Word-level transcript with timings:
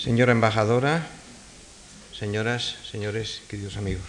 Señora 0.00 0.32
embajadora, 0.32 1.04
señoras, 2.16 2.76
señores, 2.90 3.42
queridos 3.52 3.76
amigos, 3.76 4.08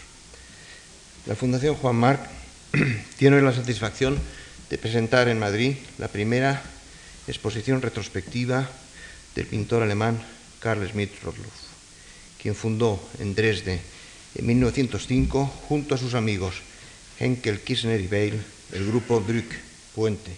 la 1.25 1.35
Fundación 1.35 1.75
Juan 1.75 1.97
Marc 1.97 2.21
tiene 3.19 3.35
hoy 3.35 3.41
la 3.41 3.51
satisfacción 3.51 4.17
de 4.69 4.77
presentar 4.77 5.27
en 5.27 5.37
Madrid 5.37 5.75
la 5.97 6.07
primera 6.07 6.63
exposición 7.27 7.81
retrospectiva 7.81 8.69
del 9.35 9.47
pintor 9.47 9.83
alemán 9.83 10.23
Karl 10.61 10.87
Schmidt 10.87 11.11
Rottluff, 11.23 11.59
quien 12.41 12.55
fundó 12.55 12.95
en 13.19 13.35
Dresde 13.35 13.81
en 14.35 14.47
1905 14.47 15.45
junto 15.67 15.95
a 15.95 15.97
sus 15.97 16.13
amigos 16.13 16.55
Henkel, 17.19 17.59
Kirchner 17.59 17.99
y 17.99 18.07
Weil 18.07 18.41
el 18.71 18.87
grupo 18.87 19.19
Brück, 19.19 19.51
Puente, 19.93 20.31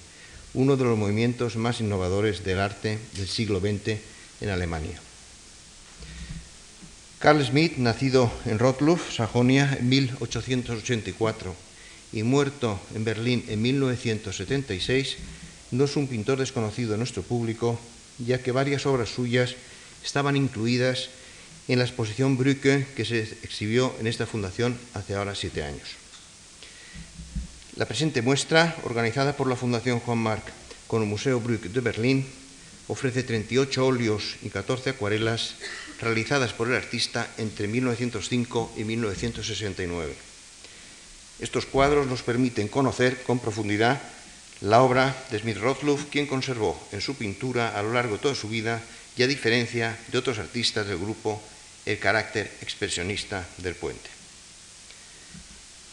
uno 0.56 0.78
de 0.78 0.86
los 0.86 0.98
movimientos 0.98 1.58
más 1.58 1.80
innovadores 1.80 2.44
del 2.44 2.60
arte 2.60 2.98
del 3.14 3.28
siglo 3.28 3.60
XX 3.60 4.00
en 4.42 4.50
Alemania. 4.50 5.00
Carl 7.24 7.42
Schmidt, 7.42 7.78
nacido 7.78 8.30
en 8.44 8.60
Rottluff, 8.60 9.16
Sajonia, 9.16 9.78
en 9.80 9.88
1884 9.88 11.56
y 12.12 12.22
muerto 12.22 12.78
en 12.94 13.06
Berlín 13.06 13.46
en 13.48 13.62
1976, 13.62 15.16
no 15.72 15.86
es 15.86 15.96
un 15.96 16.08
pintor 16.08 16.40
desconocido 16.40 16.92
en 16.92 17.00
nuestro 17.00 17.24
público, 17.24 17.80
ya 18.20 18.44
que 18.44 18.52
varias 18.52 18.86
obras 18.86 19.08
suyas 19.08 19.56
estaban 20.04 20.36
incluidas 20.36 21.12
en 21.70 21.80
la 21.80 21.86
exposición 21.86 22.38
Brücke 22.38 22.86
que 22.94 23.06
se 23.06 23.22
exhibió 23.42 23.96
en 24.02 24.08
esta 24.08 24.26
fundación 24.26 24.78
hace 24.94 25.16
ahora 25.16 25.34
siete 25.34 25.64
años. 25.64 25.96
La 27.78 27.86
presente 27.86 28.22
muestra, 28.22 28.76
organizada 28.84 29.38
por 29.38 29.48
la 29.48 29.56
Fundación 29.56 30.02
Juan 30.02 30.18
Marc 30.18 30.44
con 30.88 31.02
el 31.02 31.08
Museo 31.08 31.40
Brücke 31.40 31.70
de 31.70 31.80
Berlín, 31.80 32.26
ofrece 32.90 33.24
38 33.24 33.86
óleos 33.86 34.36
y 34.44 34.50
14 34.50 34.90
acuarelas 34.90 35.56
realizadas 36.02 36.54
por 36.54 36.68
el 36.68 36.76
artista 36.76 37.28
entre 37.38 37.68
1905 37.68 38.74
y 38.78 38.84
1969. 38.84 40.14
Estos 41.40 41.66
cuadros 41.66 42.08
nos 42.08 42.22
permiten 42.22 42.68
conocer 42.68 43.24
con 43.24 43.40
profundidad 43.40 44.02
la 44.62 44.82
obra 44.82 45.16
de 45.30 45.40
Smith 45.40 45.58
Rothluff, 45.58 46.06
quien 46.10 46.28
conservó 46.28 46.80
en 46.92 47.02
su 47.02 47.16
pintura 47.16 47.78
a 47.78 47.84
lo 47.84 47.94
largo 47.94 48.16
de 48.16 48.22
toda 48.22 48.36
su 48.36 48.48
vida 48.48 48.82
y 49.18 49.24
a 49.24 49.28
diferencia 49.28 49.98
de 50.08 50.18
otros 50.18 50.40
artistas 50.40 50.88
del 50.88 51.00
grupo 51.00 51.42
el 51.86 52.00
carácter 52.00 52.50
expresionista 52.62 53.46
del 53.58 53.76
puente. 53.76 54.10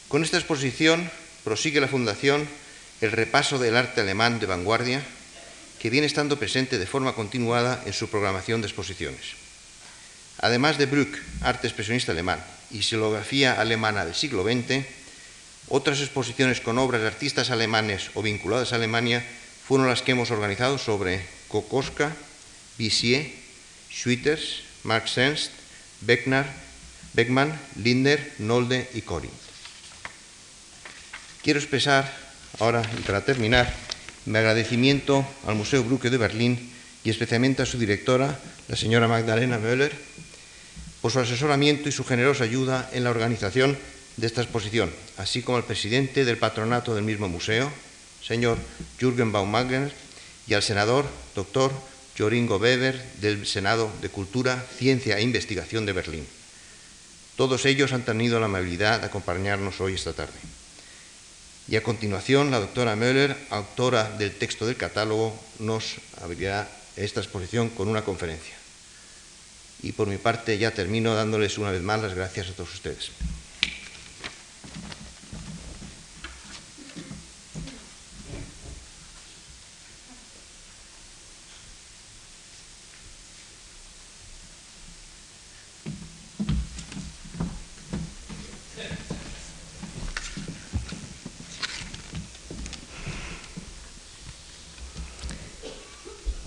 Con 0.08 0.22
esta 0.22 0.38
exposición 0.38 1.10
prosigue 1.42 1.80
la 1.80 1.88
Fundación 1.88 2.46
el 3.00 3.12
repaso 3.12 3.58
del 3.58 3.76
arte 3.76 4.02
alemán 4.02 4.38
de 4.38 4.46
vanguardia 4.46 5.02
que 5.80 5.90
viene 5.90 6.06
estando 6.06 6.38
presente 6.38 6.78
de 6.78 6.86
forma 6.86 7.14
continuada 7.14 7.82
en 7.86 7.92
su 7.92 8.08
programación 8.08 8.60
de 8.60 8.68
exposiciones. 8.68 9.49
Además 10.40 10.78
de 10.78 10.86
Brück, 10.86 11.16
arte 11.42 11.66
expresionista 11.66 12.12
alemán, 12.12 12.42
y 12.70 12.82
silografía 12.82 13.60
alemana 13.60 14.04
del 14.04 14.14
siglo 14.14 14.42
XX, 14.42 14.84
otras 15.68 16.00
exposiciones 16.00 16.60
con 16.60 16.78
obras 16.78 17.02
de 17.02 17.08
artistas 17.08 17.50
alemanes 17.50 18.10
o 18.14 18.22
vinculadas 18.22 18.72
a 18.72 18.76
Alemania 18.76 19.24
fueron 19.66 19.88
las 19.88 20.02
que 20.02 20.12
hemos 20.12 20.30
organizado 20.30 20.78
sobre 20.78 21.20
Kokoschka, 21.48 22.12
Bissier, 22.78 23.30
Schwitters, 23.92 24.62
Marx 24.84 25.12
Senst, 25.12 25.52
Beckner, 26.00 26.46
Beckmann, 27.12 27.58
Linder, 27.76 28.32
Nolde 28.38 28.88
y 28.94 29.02
Corinth. 29.02 29.32
Quiero 31.42 31.58
expresar 31.58 32.10
ahora, 32.58 32.82
y 32.98 33.02
para 33.02 33.24
terminar, 33.24 33.72
mi 34.26 34.38
agradecimiento 34.38 35.26
al 35.46 35.54
Museo 35.54 35.84
Brücke 35.84 36.10
de 36.10 36.18
Berlín 36.18 36.72
y 37.04 37.10
especialmente 37.10 37.62
a 37.62 37.66
su 37.66 37.78
directora, 37.78 38.38
la 38.68 38.76
señora 38.76 39.08
Magdalena 39.08 39.58
Möller, 39.58 39.92
por 41.00 41.12
su 41.12 41.20
asesoramiento 41.20 41.88
y 41.88 41.92
su 41.92 42.04
generosa 42.04 42.44
ayuda 42.44 42.88
en 42.92 43.04
la 43.04 43.10
organización 43.10 43.78
de 44.16 44.26
esta 44.26 44.42
exposición, 44.42 44.92
así 45.16 45.42
como 45.42 45.56
al 45.56 45.64
presidente 45.64 46.24
del 46.24 46.38
patronato 46.38 46.94
del 46.94 47.04
mismo 47.04 47.28
museo, 47.28 47.70
señor 48.22 48.58
Jürgen 48.98 49.32
Baumagner, 49.32 49.92
y 50.46 50.54
al 50.54 50.62
senador, 50.62 51.06
doctor 51.34 51.72
Joringo 52.18 52.56
Weber, 52.56 53.00
del 53.20 53.46
Senado 53.46 53.90
de 54.02 54.08
Cultura, 54.08 54.62
Ciencia 54.76 55.16
e 55.16 55.22
Investigación 55.22 55.86
de 55.86 55.92
Berlín. 55.92 56.26
Todos 57.36 57.64
ellos 57.64 57.92
han 57.92 58.04
tenido 58.04 58.40
la 58.40 58.46
amabilidad 58.46 59.00
de 59.00 59.06
acompañarnos 59.06 59.80
hoy 59.80 59.94
esta 59.94 60.12
tarde. 60.12 60.36
Y 61.68 61.76
a 61.76 61.82
continuación, 61.82 62.50
la 62.50 62.58
doctora 62.58 62.96
Möller, 62.96 63.36
autora 63.48 64.10
del 64.18 64.34
texto 64.34 64.66
del 64.66 64.76
catálogo, 64.76 65.38
nos 65.60 65.96
abrirá 66.20 66.68
esta 66.96 67.20
exposición 67.20 67.70
con 67.70 67.88
una 67.88 68.04
conferencia. 68.04 68.59
Y 69.82 69.92
por 69.92 70.08
mi 70.08 70.18
parte 70.18 70.58
ya 70.58 70.72
termino 70.72 71.14
dándoles 71.14 71.58
una 71.58 71.70
vez 71.70 71.82
más 71.82 72.02
las 72.02 72.14
gracias 72.14 72.50
a 72.50 72.52
todos 72.52 72.74
ustedes. 72.74 73.10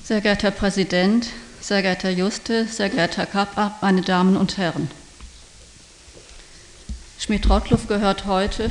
Sehr 0.04 0.22
geehrter 0.22 0.54
sehr 1.64 1.82
geehrter 1.82 2.10
Juste, 2.10 2.68
sehr 2.68 2.90
geehrter 2.90 3.26
Herr 3.32 3.46
Kapp, 3.46 3.82
meine 3.82 4.02
Damen 4.02 4.36
und 4.36 4.58
Herren. 4.58 4.92
Schmidt-Rottluff 7.20 7.88
gehört 7.88 8.26
heute 8.26 8.70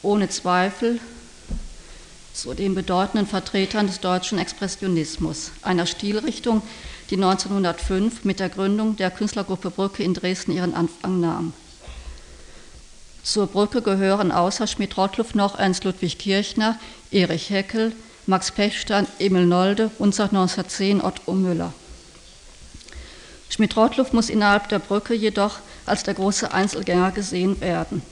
ohne 0.00 0.30
Zweifel 0.30 0.98
zu 2.32 2.54
den 2.54 2.74
bedeutenden 2.74 3.26
Vertretern 3.26 3.86
des 3.86 4.00
deutschen 4.00 4.38
Expressionismus, 4.38 5.50
einer 5.60 5.84
Stilrichtung, 5.84 6.62
die 7.10 7.16
1905 7.16 8.24
mit 8.24 8.40
der 8.40 8.48
Gründung 8.48 8.96
der 8.96 9.10
Künstlergruppe 9.10 9.70
Brücke 9.70 10.02
in 10.02 10.14
Dresden 10.14 10.52
ihren 10.52 10.74
Anfang 10.74 11.20
nahm. 11.20 11.52
Zur 13.22 13.46
Brücke 13.46 13.82
gehören 13.82 14.32
außer 14.32 14.66
Schmidt-Rottluff 14.66 15.34
noch 15.34 15.58
Ernst 15.58 15.84
Ludwig 15.84 16.18
Kirchner, 16.18 16.78
Erich 17.10 17.50
Heckel, 17.50 17.92
Max 18.26 18.52
Pechstein, 18.52 19.06
Emil 19.18 19.44
Nolde 19.44 19.90
und 19.98 20.14
seit 20.14 20.30
1910 20.30 21.02
Otto 21.02 21.32
Müller. 21.34 21.74
Schmidt-Rottluff 23.50 24.12
muss 24.12 24.30
innerhalb 24.30 24.68
der 24.68 24.78
Brücke 24.78 25.14
jedoch 25.14 25.58
als 25.84 26.02
der 26.04 26.14
große 26.14 26.52
Einzelgänger 26.52 27.10
gesehen 27.10 27.60
werden. 27.60 28.02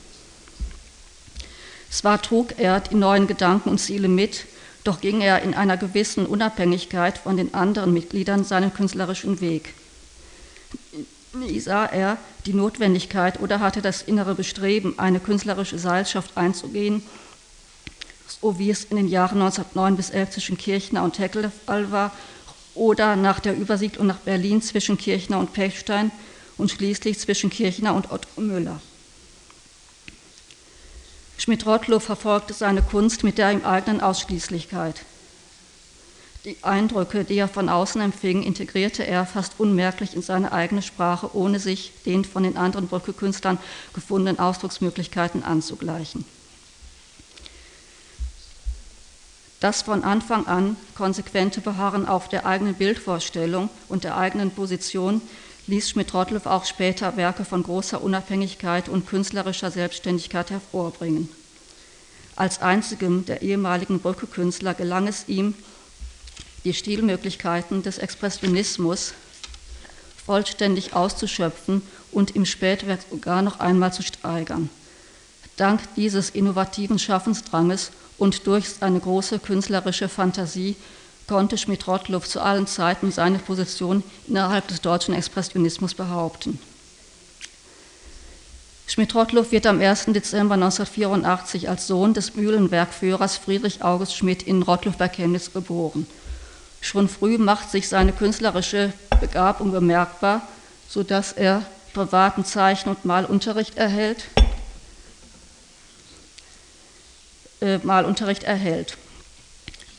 Zwar 1.91 2.21
trug 2.21 2.59
er 2.59 2.81
die 2.81 2.97
neuen 2.97 3.26
Gedanken 3.26 3.71
und 3.71 3.78
Ziele 3.78 4.09
mit, 4.09 4.44
doch 4.84 5.00
ging 5.00 5.21
er 5.21 5.43
in 5.43 5.54
einer 5.54 5.77
gewissen 5.77 6.27
Unabhängigkeit 6.27 7.19
von 7.19 7.37
den 7.37 7.54
anderen 7.54 7.93
Mitgliedern 7.93 8.44
seinen 8.44 8.75
künstlerischen 8.75 9.41
Weg. 9.41 9.75
Nie 11.32 11.60
sah 11.60 11.87
er 11.87 12.19
die 12.47 12.54
Notwendigkeit 12.54 13.41
oder 13.41 13.60
hatte 13.60 13.82
das 13.82 14.03
innere 14.03 14.34
Bestreben, 14.34 14.98
eine 14.98 15.21
künstlerische 15.21 15.78
Seilschaft 15.78 16.37
einzugehen, 16.37 17.03
so 18.41 18.59
wie 18.59 18.71
es 18.71 18.84
in 18.84 18.97
den 18.97 19.09
Jahren 19.09 19.41
1909 19.41 19.97
bis 19.97 20.10
11 20.10 20.31
zwischen 20.31 20.59
Kirchner 20.59 21.03
und 21.04 21.19
Heckel 21.19 21.43
der 21.43 21.50
Fall 21.50 21.91
war, 21.91 22.12
oder 22.78 23.16
nach 23.16 23.41
der 23.41 23.56
Übersiedlung 23.56 24.06
nach 24.06 24.19
Berlin 24.19 24.62
zwischen 24.62 24.97
Kirchner 24.97 25.39
und 25.39 25.53
Pechstein 25.53 26.11
und 26.56 26.71
schließlich 26.71 27.19
zwischen 27.19 27.50
Kirchner 27.50 27.94
und 27.94 28.11
Otto 28.11 28.41
Müller. 28.41 28.81
Schmidt-Rottluff 31.37 32.05
verfolgte 32.05 32.55
seine 32.55 32.83
Kunst 32.83 33.25
mit 33.25 33.39
der 33.39 33.53
ihm 33.53 33.65
eigenen 33.65 34.00
Ausschließlichkeit. 34.00 35.03
Die 36.44 36.56
Eindrücke, 36.62 37.25
die 37.25 37.37
er 37.37 37.49
von 37.49 37.69
außen 37.69 38.00
empfing, 38.00 38.43
integrierte 38.43 39.06
er 39.06 39.27
fast 39.27 39.55
unmerklich 39.59 40.15
in 40.15 40.22
seine 40.22 40.53
eigene 40.53 40.83
Sprache, 40.83 41.36
ohne 41.36 41.60
sich 41.60 41.92
den 42.07 42.25
von 42.25 42.42
den 42.42 42.57
anderen 42.57 42.89
Brücke-Künstlern 42.89 43.59
gefundenen 43.92 44.39
Ausdrucksmöglichkeiten 44.39 45.42
anzugleichen. 45.42 46.25
Das 49.60 49.83
von 49.83 50.05
Anfang 50.05 50.47
an 50.47 50.77
konsequente 50.95 51.60
Beharren 51.60 52.07
auf 52.07 52.28
der 52.28 52.47
eigenen 52.47 52.75
Bildvorstellung 52.75 53.69
und 53.89 54.05
der 54.05 54.16
eigenen 54.16 54.53
Position 54.53 55.21
ließ 55.66 55.91
Schmidt-Rottluff 55.91 56.47
auch 56.47 56.65
später 56.65 57.16
Werke 57.16 57.45
von 57.45 57.65
großer 57.65 58.03
Unabhängigkeit 58.03 58.89
und 58.89 59.07
künstlerischer 59.07 59.71
Selbstständigkeit 59.71 60.51
hervorbringen. 60.51 61.28
Als 62.37 62.63
einzigem 62.63 63.27
der 63.27 63.43
ehemaligen 63.43 63.99
Brücke-Künstler 63.99 64.75
gelang 64.75 65.09
es 65.09 65.28
ihm, 65.28 65.55
die 66.65 66.72
Stilmöglichkeiten 66.72 67.83
des 67.83 67.99
Expressionismus 67.99 69.13
vollständig 70.25 70.95
auszuschöpfen 70.95 71.83
und 72.13 72.37
im 72.37 72.47
Spätwerk 72.47 73.01
sogar 73.11 73.43
noch 73.43 73.59
einmal 73.59 73.93
zu 73.93 74.03
steigern. 74.03 74.71
Dank 75.57 75.81
dieses 75.97 76.31
innovativen 76.31 77.01
Schaffensdranges 77.01 77.91
und 78.18 78.47
durch 78.47 78.68
seine 78.68 79.00
große 79.00 79.38
künstlerische 79.38 80.09
Fantasie 80.09 80.76
konnte 81.26 81.59
Schmidt-Rottluff 81.59 82.28
zu 82.28 82.41
allen 82.41 82.66
Zeiten 82.66 83.12
seine 83.12 83.38
Position 83.38 84.03
innerhalb 84.26 84.66
des 84.68 84.80
deutschen 84.80 85.15
Expressionismus 85.15 85.94
behaupten. 85.94 86.59
Schmidt-Rottluff 88.86 89.53
wird 89.53 89.66
am 89.66 89.80
1. 89.80 90.06
Dezember 90.06 90.54
1984 90.54 91.68
als 91.68 91.86
Sohn 91.86 92.15
des 92.15 92.34
Mühlenwerkführers 92.34 93.36
Friedrich 93.36 93.84
August 93.84 94.16
Schmidt 94.16 94.42
in 94.42 94.62
Rottluff 94.62 94.97
bei 94.97 95.09
Chemnitz 95.09 95.53
geboren. 95.53 96.06
Schon 96.80 97.09
früh 97.09 97.36
macht 97.36 97.70
sich 97.70 97.88
seine 97.88 98.12
künstlerische 98.12 98.94
Begabung 99.20 99.72
bemerkbar, 99.72 100.41
sodass 100.88 101.32
er 101.32 101.66
privaten 101.92 102.47
Zeichen- 102.47 102.88
und 102.88 103.04
Malunterricht 103.04 103.76
erhält. 103.76 104.24
Äh, 104.36 104.42
Malunterricht 107.83 108.45
erhält. 108.45 108.97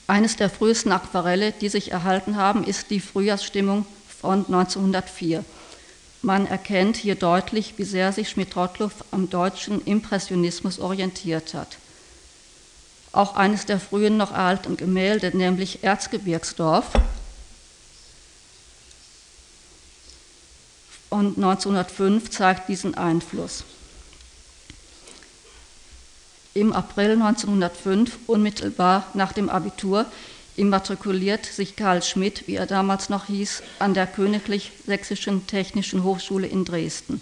Eines 0.08 0.36
der 0.36 0.50
frühesten 0.50 0.92
Aquarelle, 0.92 1.52
die 1.52 1.70
sich 1.70 1.92
erhalten 1.92 2.36
haben, 2.36 2.64
ist 2.64 2.90
die 2.90 3.00
Frühjahrsstimmung 3.00 3.86
von 4.08 4.46
1904. 4.46 5.46
Man 6.22 6.48
erkennt 6.48 6.98
hier 6.98 7.16
deutlich, 7.16 7.76
wie 7.78 7.84
sehr 7.84 8.12
sich 8.12 8.30
Schmidt-Rottluff 8.30 9.06
am 9.12 9.30
deutschen 9.30 9.86
Impressionismus 9.86 10.80
orientiert 10.80 11.54
hat. 11.54 11.78
Auch 13.12 13.36
eines 13.36 13.66
der 13.66 13.80
frühen 13.80 14.18
noch 14.18 14.32
erhaltenen 14.32 14.78
Gemälde, 14.78 15.36
nämlich 15.36 15.84
Erzgebirgsdorf, 15.84 16.88
und 21.10 21.38
1905 21.38 22.30
zeigt 22.30 22.70
diesen 22.70 22.96
Einfluss. 22.96 23.64
Im 26.54 26.74
April 26.74 27.12
1905, 27.12 28.18
unmittelbar 28.28 29.06
nach 29.14 29.34
dem 29.34 29.50
Abitur, 29.50 30.06
immatrikuliert 30.56 31.46
sich 31.46 31.76
Karl 31.76 32.02
Schmidt, 32.02 32.48
wie 32.48 32.56
er 32.56 32.66
damals 32.66 33.10
noch 33.10 33.28
hieß, 33.28 33.64
an 33.80 33.94
der 33.94 34.08
Königlich 34.08 34.72
Sächsischen 34.86 35.48
Technischen 35.48 36.04
Hochschule 36.04 36.48
in 36.48 36.66
Dresden. 36.66 37.22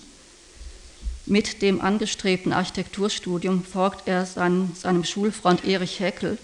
Mit 1.26 1.62
dem 1.62 1.82
angestrebten 1.82 2.54
Architekturstudium 2.54 3.64
folgt 3.64 4.08
er 4.08 4.26
seinem, 4.26 4.72
seinem 4.76 5.04
Schulfreund 5.04 5.66
Erich 5.66 6.00
Heckel, 6.00 6.38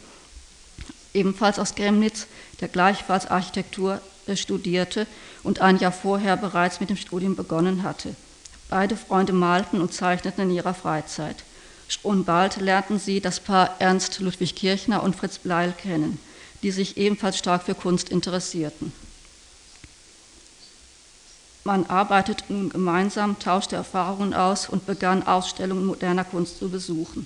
ebenfalls 1.14 1.58
aus 1.58 1.76
Chemnitz, 1.76 2.28
der 2.60 2.68
gleichfalls 2.68 3.28
Architektur 3.28 4.02
studierte 4.36 5.08
und 5.42 5.62
ein 5.62 5.80
Jahr 5.80 5.94
vorher 5.94 6.36
bereits 6.36 6.80
mit 6.82 6.90
dem 6.90 6.98
Studium 6.98 7.36
begonnen 7.36 7.84
hatte. 7.84 8.16
Beide 8.70 8.98
Freunde 8.98 9.34
malten 9.34 9.80
und 9.80 9.94
zeichneten 9.94 10.50
in 10.50 10.56
ihrer 10.56 10.74
Freizeit. 10.74 11.38
Und 12.02 12.26
bald 12.26 12.58
lernten 12.58 13.00
sie 13.00 13.22
das 13.22 13.40
Paar 13.40 13.76
Ernst 13.80 14.20
Ludwig 14.20 14.56
Kirchner 14.56 15.04
und 15.04 15.16
Fritz 15.16 15.38
Bleil 15.38 15.74
kennen, 15.74 16.20
die 16.64 16.72
sich 16.72 16.98
ebenfalls 16.98 17.38
stark 17.38 17.64
für 17.64 17.76
Kunst 17.76 18.10
interessierten. 18.10 18.92
Man 21.66 21.86
arbeitet 21.86 22.44
nun 22.50 22.70
gemeinsam, 22.70 23.40
tauschte 23.40 23.78
Erfahrungen 23.78 24.34
aus 24.34 24.68
und 24.68 24.86
begann 24.86 25.24
Ausstellungen 25.26 25.86
moderner 25.86 26.26
Kunst 26.26 26.60
zu 26.60 26.70
besuchen. 26.70 27.26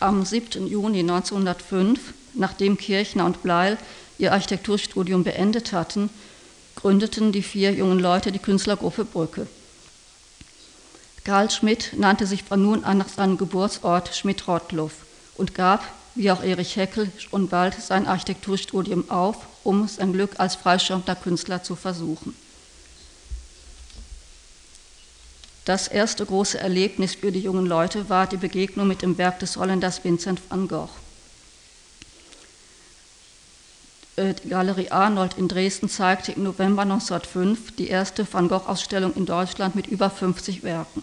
Am 0.00 0.24
7. 0.24 0.66
Juni 0.66 1.00
1905, 1.00 2.14
nachdem 2.34 2.76
Kirchner 2.76 3.26
und 3.26 3.44
Bleil 3.44 3.78
ihr 4.18 4.32
Architekturstudium 4.32 5.22
beendet 5.22 5.72
hatten, 5.72 6.10
gründeten 6.74 7.30
die 7.30 7.42
vier 7.42 7.72
jungen 7.72 8.00
Leute 8.00 8.32
die 8.32 8.40
Künstlergruppe 8.40 9.04
Brücke. 9.04 9.46
Karl 11.24 11.50
Schmidt 11.50 11.92
nannte 11.96 12.26
sich 12.26 12.42
von 12.42 12.60
nun 12.60 12.84
an 12.84 12.98
nach 12.98 13.08
seinem 13.08 13.38
Geburtsort 13.38 14.14
Schmidt-Rottluff 14.14 14.92
und 15.36 15.54
gab, 15.54 15.84
wie 16.16 16.30
auch 16.30 16.42
Erich 16.42 16.76
Heckel, 16.76 17.10
schon 17.16 17.48
bald 17.48 17.80
sein 17.80 18.06
Architekturstudium 18.06 19.08
auf, 19.08 19.36
um 19.62 19.86
sein 19.86 20.12
Glück 20.12 20.40
als 20.40 20.56
freischirmter 20.56 21.14
Künstler 21.14 21.62
zu 21.62 21.76
versuchen. 21.76 22.34
Das 25.64 25.86
erste 25.86 26.26
große 26.26 26.58
Erlebnis 26.58 27.14
für 27.14 27.30
die 27.30 27.38
jungen 27.38 27.66
Leute 27.66 28.08
war 28.08 28.26
die 28.26 28.36
Begegnung 28.36 28.88
mit 28.88 29.02
dem 29.02 29.16
Werk 29.16 29.38
des 29.38 29.56
Holländers 29.56 30.02
Vincent 30.02 30.40
van 30.48 30.66
Gogh. 30.66 30.88
Äh, 30.88 30.90
die 34.16 34.48
Galerie 34.48 34.90
Arnold 34.90 35.38
in 35.38 35.48
Dresden 35.48 35.88
zeigte 35.88 36.32
im 36.32 36.42
November 36.42 36.82
1905 36.82 37.76
die 37.76 37.88
erste 37.88 38.26
Van 38.30 38.48
Gogh-Ausstellung 38.48 39.14
in 39.14 39.24
Deutschland 39.24 39.74
mit 39.74 39.86
über 39.86 40.10
50 40.10 40.62
Werken. 40.62 41.02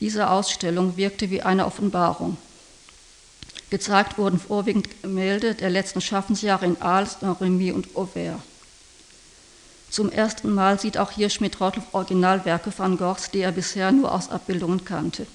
Diese 0.00 0.30
Ausstellung 0.30 0.96
wirkte 0.96 1.30
wie 1.30 1.42
eine 1.42 1.66
Offenbarung. 1.66 2.38
Gezeigt 3.68 4.18
wurden 4.18 4.38
vorwiegend 4.38 5.02
Gemälde 5.02 5.54
der 5.54 5.68
letzten 5.68 6.00
Schaffensjahre 6.00 6.64
in 6.64 6.80
Aals, 6.80 7.18
Remy 7.22 7.72
und 7.72 7.94
Auvers. 7.94 8.40
Zum 9.90 10.10
ersten 10.10 10.52
Mal 10.52 10.80
sieht 10.80 10.98
auch 10.98 11.10
hier 11.10 11.28
Schmidt-Rottluff 11.28 11.92
Originalwerke 11.92 12.72
van 12.76 12.96
Goghs, 12.96 13.30
die 13.30 13.40
er 13.40 13.52
bisher 13.52 13.92
nur 13.92 14.12
aus 14.12 14.28
Abbildungen 14.30 14.84
kannte. 14.84 15.26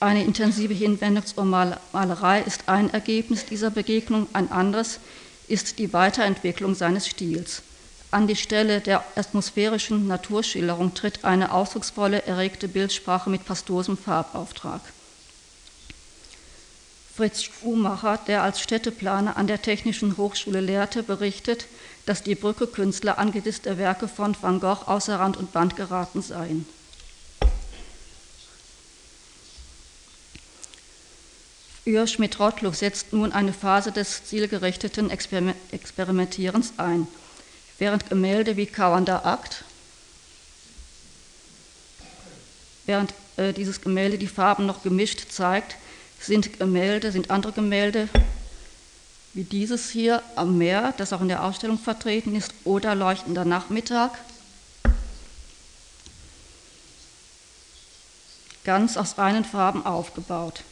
Eine 0.00 0.22
intensive 0.22 0.74
Hinwendung 0.74 1.26
zur 1.26 1.44
Malerei 1.44 2.42
ist 2.42 2.68
ein 2.68 2.88
Ergebnis 2.90 3.46
dieser 3.46 3.70
Begegnung, 3.70 4.28
ein 4.32 4.52
anderes 4.52 5.00
ist 5.48 5.80
die 5.80 5.92
Weiterentwicklung 5.92 6.76
seines 6.76 7.08
Stils. 7.08 7.62
An 8.12 8.28
die 8.28 8.36
Stelle 8.36 8.80
der 8.80 9.04
atmosphärischen 9.16 10.06
Naturschilderung 10.06 10.94
tritt 10.94 11.24
eine 11.24 11.52
ausdrucksvolle, 11.52 12.24
erregte 12.26 12.68
Bildsprache 12.68 13.28
mit 13.28 13.44
pastosem 13.44 13.96
Farbauftrag. 13.96 14.80
Fritz 17.16 17.42
Schumacher, 17.42 18.20
der 18.28 18.44
als 18.44 18.60
Städteplaner 18.60 19.36
an 19.36 19.48
der 19.48 19.60
Technischen 19.60 20.16
Hochschule 20.16 20.60
lehrte, 20.60 21.02
berichtet, 21.02 21.66
dass 22.06 22.22
die 22.22 22.36
Brücke-Künstler 22.36 23.18
angesichts 23.18 23.62
der 23.62 23.76
Werke 23.76 24.06
von 24.06 24.36
Van 24.40 24.60
Gogh 24.60 24.84
außer 24.86 25.18
Rand 25.18 25.36
und 25.36 25.52
Band 25.52 25.74
geraten 25.74 26.22
seien. 26.22 26.64
Für 31.88 32.06
Schmidt-Rottluff 32.06 32.76
setzt 32.76 33.14
nun 33.14 33.32
eine 33.32 33.54
Phase 33.54 33.92
des 33.92 34.22
zielgerichteten 34.26 35.08
Experimentierens 35.08 36.74
ein. 36.76 37.08
Während 37.78 38.10
Gemälde 38.10 38.58
wie 38.58 38.66
Kauernder 38.66 39.24
Akt, 39.24 39.64
während 42.84 43.14
äh, 43.38 43.54
dieses 43.54 43.80
Gemälde 43.80 44.18
die 44.18 44.26
Farben 44.26 44.66
noch 44.66 44.82
gemischt 44.82 45.30
zeigt, 45.30 45.76
sind 46.20 46.58
Gemälde, 46.58 47.10
sind 47.10 47.30
andere 47.30 47.52
Gemälde 47.52 48.10
wie 49.32 49.44
dieses 49.44 49.88
hier 49.88 50.22
am 50.36 50.58
Meer, 50.58 50.92
das 50.98 51.14
auch 51.14 51.22
in 51.22 51.28
der 51.28 51.42
Ausstellung 51.42 51.78
vertreten 51.78 52.36
ist, 52.36 52.52
oder 52.64 52.94
Leuchtender 52.94 53.46
Nachmittag, 53.46 54.10
ganz 58.64 58.98
aus 58.98 59.16
reinen 59.16 59.46
Farben 59.46 59.86
aufgebaut. 59.86 60.64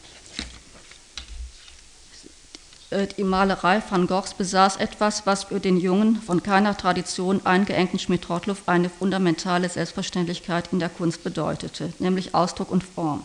Äh, 2.91 3.09
die 3.09 3.25
Malerei 3.25 3.83
van 3.89 4.07
Goghs 4.07 4.35
besaß 4.35 4.77
etwas, 4.77 5.27
was 5.27 5.45
für 5.45 5.61
den 5.61 5.77
jungen, 5.77 6.21
von 6.23 6.43
keiner 6.43 6.77
Tradition 6.77 7.45
eingeengten 7.45 7.99
Schmidt-Rottluff 7.99 8.63
eine 8.67 8.91
fundamentale 8.91 9.69
Selbstverständlichkeit 9.69 10.69
in 10.73 10.79
der 10.79 10.89
Kunst 10.89 11.25
bedeutete, 11.25 11.93
nämlich 11.99 12.35
Ausdruck 12.35 12.71
und 12.71 12.85
Form. 12.85 13.25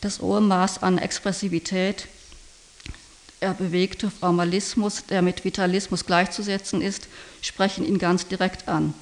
Das 0.00 0.20
hohe 0.20 0.40
Maß 0.40 0.82
an 0.84 0.98
Expressivität, 0.98 2.06
der 3.40 3.54
bewegte 3.54 4.10
Formalismus, 4.10 5.06
der 5.06 5.22
mit 5.22 5.44
Vitalismus 5.44 6.06
gleichzusetzen 6.06 6.80
ist, 6.80 7.08
sprechen 7.40 7.84
ihn 7.84 7.98
ganz 7.98 8.26
direkt 8.26 8.68
an. 8.68 8.94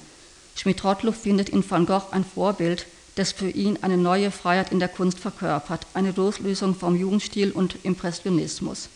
Schmidt-Rottluff 0.55 1.21
findet 1.21 1.49
in 1.49 1.67
van 1.67 1.85
Gogh 1.85 2.11
ein 2.11 2.25
Vorbild, 2.25 2.87
das 3.13 3.31
für 3.31 3.49
ihn 3.49 3.79
eine 3.81 3.97
neue 3.97 4.31
Freiheit 4.31 4.71
in 4.71 4.79
der 4.79 4.89
Kunst 4.89 5.19
verkörpert, 5.19 5.85
eine 5.93 6.11
Loslösung 6.11 6.75
vom 6.75 6.95
Jugendstil 6.95 7.51
und 7.51 7.77
Impressionismus. 7.83 8.89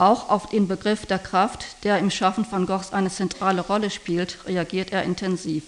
Auch 0.00 0.30
auf 0.30 0.46
den 0.46 0.66
Begriff 0.66 1.04
der 1.04 1.18
Kraft, 1.18 1.84
der 1.84 1.98
im 1.98 2.10
Schaffen 2.10 2.50
van 2.50 2.64
Goghs 2.64 2.94
eine 2.94 3.10
zentrale 3.10 3.60
Rolle 3.60 3.90
spielt, 3.90 4.38
reagiert 4.46 4.92
er 4.92 5.02
intensiv. 5.02 5.62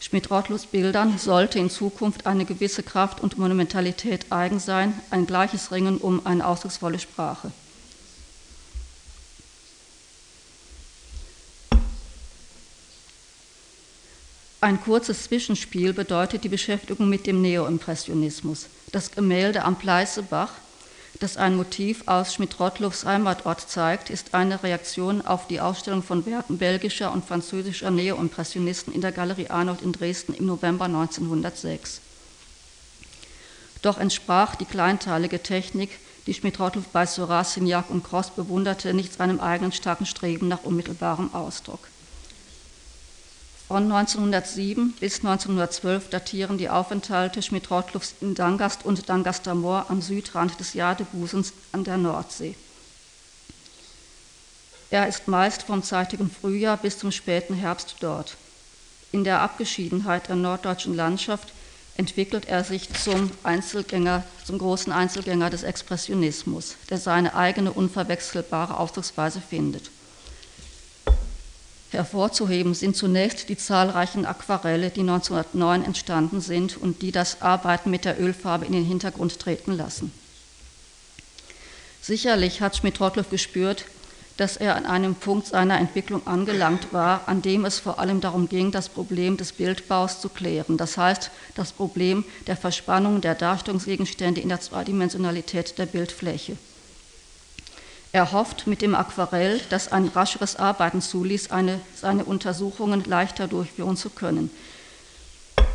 Schmidt-Rottluffs 0.00 0.66
Bildern 0.66 1.18
sollte 1.18 1.60
in 1.60 1.70
Zukunft 1.70 2.26
eine 2.26 2.44
gewisse 2.44 2.82
Kraft 2.82 3.20
und 3.20 3.38
Monumentalität 3.38 4.26
eigen 4.30 4.58
sein, 4.58 5.00
ein 5.10 5.28
gleiches 5.28 5.70
Ringen 5.70 5.98
um 5.98 6.26
eine 6.26 6.44
ausdrucksvolle 6.44 6.98
Sprache. 6.98 7.52
Ein 14.60 14.80
kurzes 14.80 15.22
Zwischenspiel 15.22 15.92
bedeutet 15.92 16.42
die 16.42 16.48
Beschäftigung 16.48 17.08
mit 17.08 17.28
dem 17.28 17.40
Neoimpressionismus. 17.40 18.66
Das 18.90 19.12
Gemälde 19.12 19.62
am 19.62 19.76
Pleißebach 19.78 20.50
das 21.22 21.36
ein 21.36 21.56
Motiv 21.56 22.02
aus 22.06 22.34
Schmidt-Rottluffs 22.34 23.04
Heimatort 23.04 23.60
zeigt, 23.70 24.10
ist 24.10 24.34
eine 24.34 24.62
Reaktion 24.62 25.24
auf 25.24 25.46
die 25.46 25.60
Ausstellung 25.60 26.02
von 26.02 26.26
Werken 26.26 26.58
belgischer 26.58 27.12
und 27.12 27.24
französischer 27.24 27.92
Neoimpressionisten 27.92 28.92
in 28.92 29.00
der 29.00 29.12
Galerie 29.12 29.48
Arnold 29.48 29.82
in 29.82 29.92
Dresden 29.92 30.34
im 30.34 30.46
November 30.46 30.86
1906. 30.86 32.00
Doch 33.82 33.98
entsprach 33.98 34.56
die 34.56 34.64
kleinteilige 34.64 35.42
Technik 35.42 35.90
die 36.26 36.34
Schmidt-Rottluff 36.34 36.88
bei 36.92 37.06
Seurat, 37.06 37.46
Signac 37.46 37.88
und 37.88 38.04
Cross 38.04 38.30
bewunderte, 38.30 38.94
nicht 38.94 39.12
seinem 39.12 39.40
eigenen 39.40 39.72
starken 39.72 40.06
Streben 40.06 40.48
nach 40.48 40.64
unmittelbarem 40.64 41.34
Ausdruck. 41.34 41.88
Von 43.72 43.90
1907 43.90 44.92
bis 45.00 45.24
1912 45.24 46.10
datieren 46.10 46.58
die 46.58 46.68
Aufenthalte 46.68 47.40
Schmidt-Rottluffs 47.40 48.14
in 48.20 48.34
Dangast 48.34 48.84
und 48.84 49.08
Dangastermoor 49.08 49.86
am 49.88 50.02
Südrand 50.02 50.60
des 50.60 50.74
Jadebusens 50.74 51.54
an 51.72 51.82
der 51.82 51.96
Nordsee. 51.96 52.54
Er 54.90 55.08
ist 55.08 55.26
meist 55.26 55.62
vom 55.62 55.82
zeitigen 55.82 56.30
Frühjahr 56.30 56.76
bis 56.76 56.98
zum 56.98 57.12
späten 57.12 57.54
Herbst 57.54 57.96
dort. 58.00 58.36
In 59.10 59.24
der 59.24 59.40
Abgeschiedenheit 59.40 60.28
der 60.28 60.36
norddeutschen 60.36 60.94
Landschaft 60.94 61.54
entwickelt 61.96 62.48
er 62.48 62.64
sich 62.64 62.92
zum 62.92 63.30
Einzelgänger, 63.42 64.22
zum 64.44 64.58
großen 64.58 64.92
Einzelgänger 64.92 65.48
des 65.48 65.62
Expressionismus, 65.62 66.76
der 66.90 66.98
seine 66.98 67.34
eigene 67.34 67.72
unverwechselbare 67.72 68.76
Ausdrucksweise 68.76 69.40
findet. 69.40 69.90
Hervorzuheben 71.92 72.72
sind 72.72 72.96
zunächst 72.96 73.50
die 73.50 73.56
zahlreichen 73.56 74.24
Aquarelle, 74.24 74.90
die 74.90 75.00
1909 75.00 75.84
entstanden 75.84 76.40
sind 76.40 76.76
und 76.76 77.02
die 77.02 77.12
das 77.12 77.42
Arbeiten 77.42 77.90
mit 77.90 78.06
der 78.06 78.18
Ölfarbe 78.20 78.64
in 78.64 78.72
den 78.72 78.84
Hintergrund 78.84 79.38
treten 79.38 79.72
lassen. 79.72 80.10
Sicherlich 82.00 82.62
hat 82.62 82.76
Schmidt-Rottluff 82.76 83.28
gespürt, 83.30 83.84
dass 84.38 84.56
er 84.56 84.76
an 84.76 84.86
einem 84.86 85.14
Punkt 85.14 85.46
seiner 85.46 85.78
Entwicklung 85.78 86.26
angelangt 86.26 86.92
war, 86.92 87.28
an 87.28 87.42
dem 87.42 87.64
es 87.64 87.78
vor 87.78 87.98
allem 87.98 88.20
darum 88.20 88.48
ging, 88.48 88.72
das 88.72 88.88
Problem 88.88 89.36
des 89.36 89.52
Bildbaus 89.52 90.20
zu 90.20 90.30
klären. 90.30 90.78
Das 90.78 90.96
heißt, 90.96 91.30
das 91.54 91.72
Problem 91.72 92.24
der 92.46 92.56
Verspannung 92.56 93.20
der 93.20 93.34
Darstellungsgegenstände 93.34 94.40
in 94.40 94.48
der 94.48 94.60
Zweidimensionalität 94.60 95.78
der 95.78 95.86
Bildfläche. 95.86 96.56
Er 98.14 98.32
hofft 98.32 98.66
mit 98.66 98.82
dem 98.82 98.94
Aquarell, 98.94 99.58
das 99.70 99.90
ein 99.90 100.06
rascheres 100.08 100.56
Arbeiten 100.56 101.00
zuließ, 101.00 101.50
eine, 101.50 101.80
seine 101.94 102.24
Untersuchungen 102.26 103.04
leichter 103.04 103.48
durchführen 103.48 103.96
zu 103.96 104.10
können. 104.10 104.50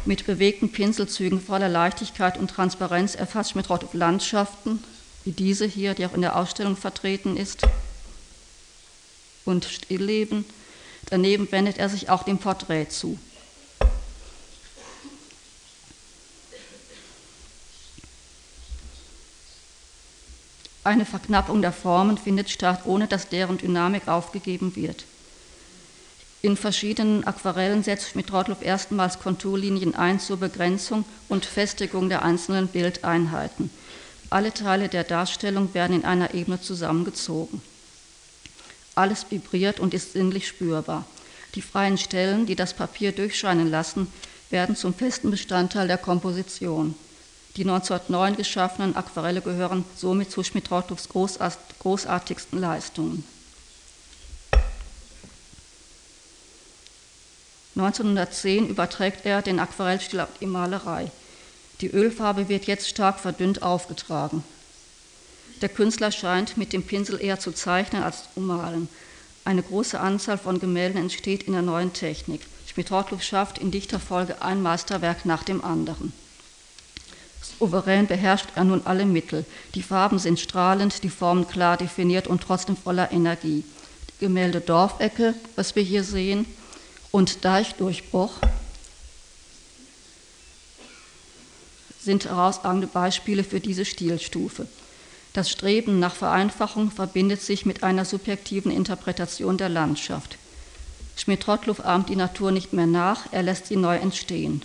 Mit 0.06 0.28
bewegten 0.28 0.72
Pinselzügen 0.72 1.42
voller 1.42 1.68
Leichtigkeit 1.68 2.38
und 2.38 2.52
Transparenz 2.52 3.16
erfasst 3.16 3.52
Schmidt-Roth 3.52 3.94
Landschaften, 3.94 4.84
wie 5.24 5.32
diese 5.32 5.66
hier, 5.66 5.96
die 5.96 6.06
auch 6.06 6.14
in 6.14 6.22
der 6.22 6.36
Ausstellung 6.36 6.78
vertreten 6.78 7.38
ist, 7.38 7.64
und 9.44 9.66
Stillleben. 9.66 10.46
Daneben 11.10 11.52
wendet 11.52 11.78
er 11.78 11.90
sich 11.90 12.10
auch 12.10 12.24
dem 12.24 12.38
Porträt 12.38 12.90
zu. 12.90 13.18
Eine 20.88 21.04
Verknappung 21.04 21.62
der 21.62 21.74
Formen 21.74 22.18
findet 22.18 22.50
statt, 22.50 22.84
ohne 22.86 23.08
dass 23.08 23.28
deren 23.28 23.58
Dynamik 23.58 24.08
aufgegeben 24.08 24.78
wird. 24.78 25.04
In 26.42 26.56
verschiedenen 26.56 27.26
Aquarellen 27.26 27.84
setzt 27.84 28.12
Schmidt-Rottluff 28.12 28.62
erstmals 28.62 29.20
Konturlinien 29.20 29.96
ein 29.96 30.22
zur 30.22 30.38
Begrenzung 30.38 31.04
und 31.28 31.44
Festigung 31.44 32.08
der 32.08 32.24
einzelnen 32.24 32.70
Bildeinheiten. 32.70 33.70
Alle 34.30 34.54
Teile 34.54 34.88
der 34.88 35.04
Darstellung 35.04 35.74
werden 35.74 35.94
in 35.94 36.06
einer 36.06 36.34
Ebene 36.34 36.62
zusammengezogen. 36.62 37.62
Alles 38.96 39.26
vibriert 39.30 39.82
und 39.82 39.94
ist 39.94 40.14
sinnlich 40.14 40.48
spürbar. 40.48 41.04
Die 41.56 41.62
freien 41.62 41.98
Stellen, 41.98 42.46
die 42.46 42.56
das 42.56 42.74
Papier 42.74 43.12
durchscheinen 43.12 43.70
lassen, 43.70 44.08
werden 44.52 44.78
zum 44.78 44.94
festen 44.94 45.32
Bestandteil 45.32 45.90
der 45.90 45.98
Komposition. 45.98 46.96
Die 47.58 47.64
1909 47.64 48.36
geschaffenen 48.36 48.96
Aquarelle 48.96 49.42
gehören 49.42 49.84
somit 49.96 50.30
zu 50.30 50.44
Schmidt-Rottluffs 50.44 51.10
großartigsten 51.10 52.60
Leistungen. 52.60 53.24
1910 57.76 58.70
überträgt 58.70 59.26
er 59.26 59.42
den 59.42 59.60
Aquarellstil 59.60 60.20
auf 60.20 60.30
die 60.40 60.46
Malerei. 60.46 61.12
Die 61.82 61.90
Ölfarbe 61.90 62.48
wird 62.48 62.66
jetzt 62.66 62.90
stark 62.90 63.20
verdünnt 63.20 63.64
aufgetragen. 63.64 64.44
Der 65.62 65.70
Künstler 65.70 66.12
scheint 66.12 66.58
mit 66.58 66.74
dem 66.74 66.84
Pinsel 66.84 67.20
eher 67.20 67.40
zu 67.40 67.52
zeichnen 67.52 68.04
als 68.04 68.32
zu 68.36 68.40
malen. 68.40 68.88
Eine 69.46 69.64
große 69.64 70.00
Anzahl 70.00 70.38
von 70.38 70.60
Gemälden 70.60 71.02
entsteht 71.02 71.44
in 71.44 71.54
der 71.54 71.64
neuen 71.64 71.94
Technik. 71.94 72.42
Schmidt-Rottluff 72.68 73.24
schafft 73.24 73.58
in 73.58 73.72
dichter 73.72 74.00
Folge 74.00 74.44
ein 74.44 74.62
Meisterwerk 74.62 75.26
nach 75.26 75.44
dem 75.44 75.64
anderen. 75.64 76.14
Souverän 77.42 78.08
beherrscht 78.08 78.50
er 78.56 78.64
nun 78.64 78.82
alle 78.86 79.06
Mittel. 79.06 79.46
Die 79.76 79.84
Farben 79.84 80.20
sind 80.20 80.40
strahlend, 80.40 81.04
die 81.04 81.10
Formen 81.10 81.48
klar 81.48 81.78
definiert 81.78 82.28
und 82.28 82.42
trotzdem 82.42 82.78
voller 82.78 83.12
Energie. 83.12 83.64
Die 84.10 84.26
Gemälde 84.26 84.62
Dorfecke, 84.62 85.34
was 85.56 85.76
wir 85.76 85.84
hier 85.84 86.04
sehen, 86.04 86.46
und 87.12 87.46
Deichdurchbruch 87.46 88.34
sind 92.00 92.26
herausragende 92.26 92.88
Beispiele 92.88 93.44
für 93.44 93.60
diese 93.60 93.86
Stilstufe. 93.86 94.68
Das 95.34 95.50
Streben 95.50 96.00
nach 96.00 96.16
Vereinfachung 96.16 96.90
verbindet 96.90 97.42
sich 97.42 97.66
mit 97.66 97.84
einer 97.84 98.06
subjektiven 98.06 98.72
Interpretation 98.72 99.58
der 99.58 99.70
Landschaft. 99.70 100.38
Schmidt-Rottluff 101.16 101.80
ahmt 101.82 102.10
die 102.10 102.16
Natur 102.16 102.52
nicht 102.52 102.74
mehr 102.74 102.88
nach, 102.88 103.32
er 103.32 103.44
lässt 103.44 103.68
sie 103.68 103.76
neu 103.76 103.98
entstehen. 103.98 104.62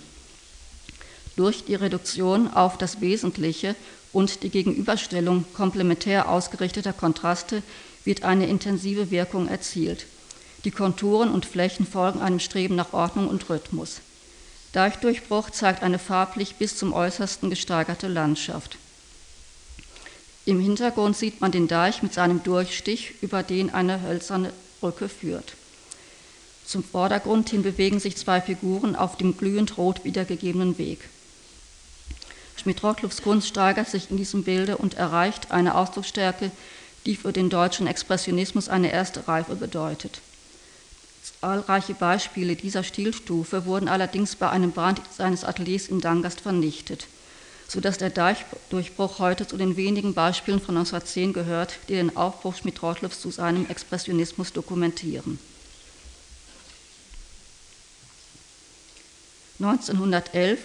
Durch 1.36 1.64
die 1.64 1.74
Reduktion 1.74 2.52
auf 2.52 2.76
das 2.76 3.00
Wesentliche 3.00 3.74
und 4.12 4.42
die 4.42 4.50
Gegenüberstellung 4.50 5.44
komplementär 5.54 6.28
ausgerichteter 6.28 6.92
Kontraste 6.92 7.62
wird 8.04 8.22
eine 8.22 8.46
intensive 8.46 9.10
Wirkung 9.10 9.48
erzielt. 9.48 10.06
Die 10.64 10.70
Konturen 10.70 11.30
und 11.30 11.46
Flächen 11.46 11.86
folgen 11.86 12.20
einem 12.20 12.38
Streben 12.38 12.76
nach 12.76 12.92
Ordnung 12.92 13.28
und 13.28 13.48
Rhythmus. 13.48 14.00
Deichdurchbruch 14.72 15.50
zeigt 15.50 15.82
eine 15.82 15.98
farblich 15.98 16.54
bis 16.56 16.76
zum 16.76 16.92
äußersten 16.92 17.50
gesteigerte 17.50 18.08
Landschaft. 18.08 18.78
Im 20.44 20.60
Hintergrund 20.60 21.16
sieht 21.16 21.40
man 21.40 21.52
den 21.52 21.68
Deich 21.68 22.02
mit 22.02 22.12
seinem 22.12 22.42
Durchstich, 22.42 23.14
über 23.22 23.42
den 23.42 23.72
eine 23.72 24.02
hölzerne 24.02 24.52
Brücke 24.80 25.08
führt. 25.08 25.54
Zum 26.64 26.82
Vordergrund 26.82 27.50
hin 27.50 27.62
bewegen 27.62 28.00
sich 28.00 28.16
zwei 28.16 28.40
Figuren 28.40 28.96
auf 28.96 29.16
dem 29.16 29.36
glühend 29.36 29.76
rot 29.78 30.04
wiedergegebenen 30.04 30.78
Weg. 30.78 31.00
Schmidt-Rottluffs 32.56 33.22
Kunst 33.22 33.48
steigert 33.48 33.88
sich 33.88 34.10
in 34.10 34.16
diesem 34.16 34.44
Bilde 34.44 34.76
und 34.76 34.94
erreicht 34.94 35.50
eine 35.50 35.74
Ausdrucksstärke, 35.74 36.50
die 37.06 37.16
für 37.16 37.32
den 37.32 37.50
deutschen 37.50 37.86
Expressionismus 37.86 38.68
eine 38.68 38.92
erste 38.92 39.26
Reife 39.26 39.56
bedeutet. 39.56 40.20
Zahlreiche 41.40 41.94
Beispiele 41.94 42.56
dieser 42.56 42.84
Stilstufe 42.84 43.66
wurden 43.66 43.88
allerdings 43.88 44.36
bei 44.36 44.50
einem 44.50 44.72
Brand 44.72 45.00
seines 45.16 45.44
Ateliers 45.44 45.88
in 45.88 46.00
Dangast 46.00 46.40
vernichtet 46.40 47.06
sodass 47.72 47.96
der 47.96 48.10
Deichdurchbruch 48.10 49.18
heute 49.18 49.46
zu 49.46 49.56
den 49.56 49.78
wenigen 49.78 50.12
Beispielen 50.12 50.60
von 50.60 50.76
1910 50.76 51.32
gehört, 51.32 51.78
die 51.88 51.94
den 51.94 52.14
Aufbruch 52.18 52.54
Schmidt-Rottluffs 52.54 53.22
zu 53.22 53.30
seinem 53.30 53.66
Expressionismus 53.66 54.52
dokumentieren. 54.52 55.38
1911 59.58 60.58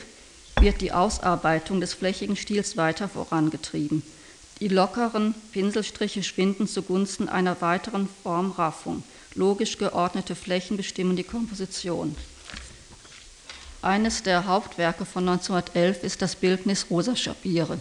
wird 0.59 0.81
die 0.81 0.91
Ausarbeitung 0.91 1.81
des 1.81 1.93
flächigen 1.93 2.35
Stils 2.35 2.77
weiter 2.77 3.07
vorangetrieben. 3.07 4.03
Die 4.59 4.67
lockeren 4.69 5.35
Pinselstriche 5.51 6.23
schwinden 6.23 6.67
zugunsten 6.67 7.29
einer 7.29 7.61
weiteren 7.61 8.09
Formraffung. 8.23 9.03
Logisch 9.35 9.77
geordnete 9.77 10.35
Flächen 10.35 10.77
bestimmen 10.77 11.15
die 11.15 11.23
Komposition. 11.23 12.15
Eines 13.83 14.23
der 14.23 14.47
Hauptwerke 14.47 15.05
von 15.05 15.29
1911 15.29 16.03
ist 16.03 16.21
das 16.23 16.35
Bildnis 16.35 16.87
Rosa 16.89 17.15
Schapire. 17.15 17.79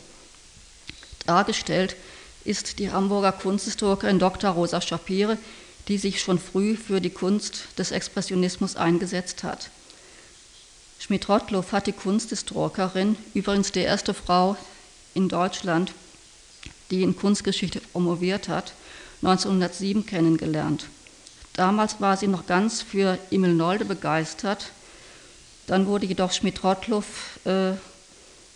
Dargestellt 1.24 1.96
ist 2.44 2.78
die 2.78 2.92
Hamburger 2.92 3.32
Kunsthistorikerin 3.32 4.18
Dr. 4.18 4.50
Rosa 4.50 4.82
Schapire, 4.82 5.38
die 5.88 5.98
sich 5.98 6.20
schon 6.20 6.38
früh 6.38 6.76
für 6.76 7.00
die 7.00 7.10
Kunst 7.10 7.64
des 7.78 7.90
Expressionismus 7.90 8.76
eingesetzt 8.76 9.42
hat. 9.42 9.70
Schmidt-Rottluff 11.06 11.72
hat 11.72 11.86
die 11.86 11.92
Kunsthistorikerin, 11.92 13.16
übrigens 13.34 13.72
die 13.72 13.80
erste 13.80 14.14
Frau 14.14 14.56
in 15.14 15.28
Deutschland, 15.28 15.92
die 16.90 17.02
in 17.02 17.16
Kunstgeschichte 17.16 17.80
promoviert 17.80 18.48
hat, 18.48 18.72
1907 19.22 20.06
kennengelernt. 20.06 20.86
Damals 21.54 22.00
war 22.00 22.16
sie 22.16 22.26
noch 22.26 22.46
ganz 22.46 22.82
für 22.82 23.18
Emil 23.30 23.54
Nolde 23.54 23.84
begeistert 23.84 24.72
dann 25.66 25.86
wurde 25.86 26.06
jedoch 26.06 26.32
Schmidt-Rottluff, 26.32 27.40
äh, 27.44 27.72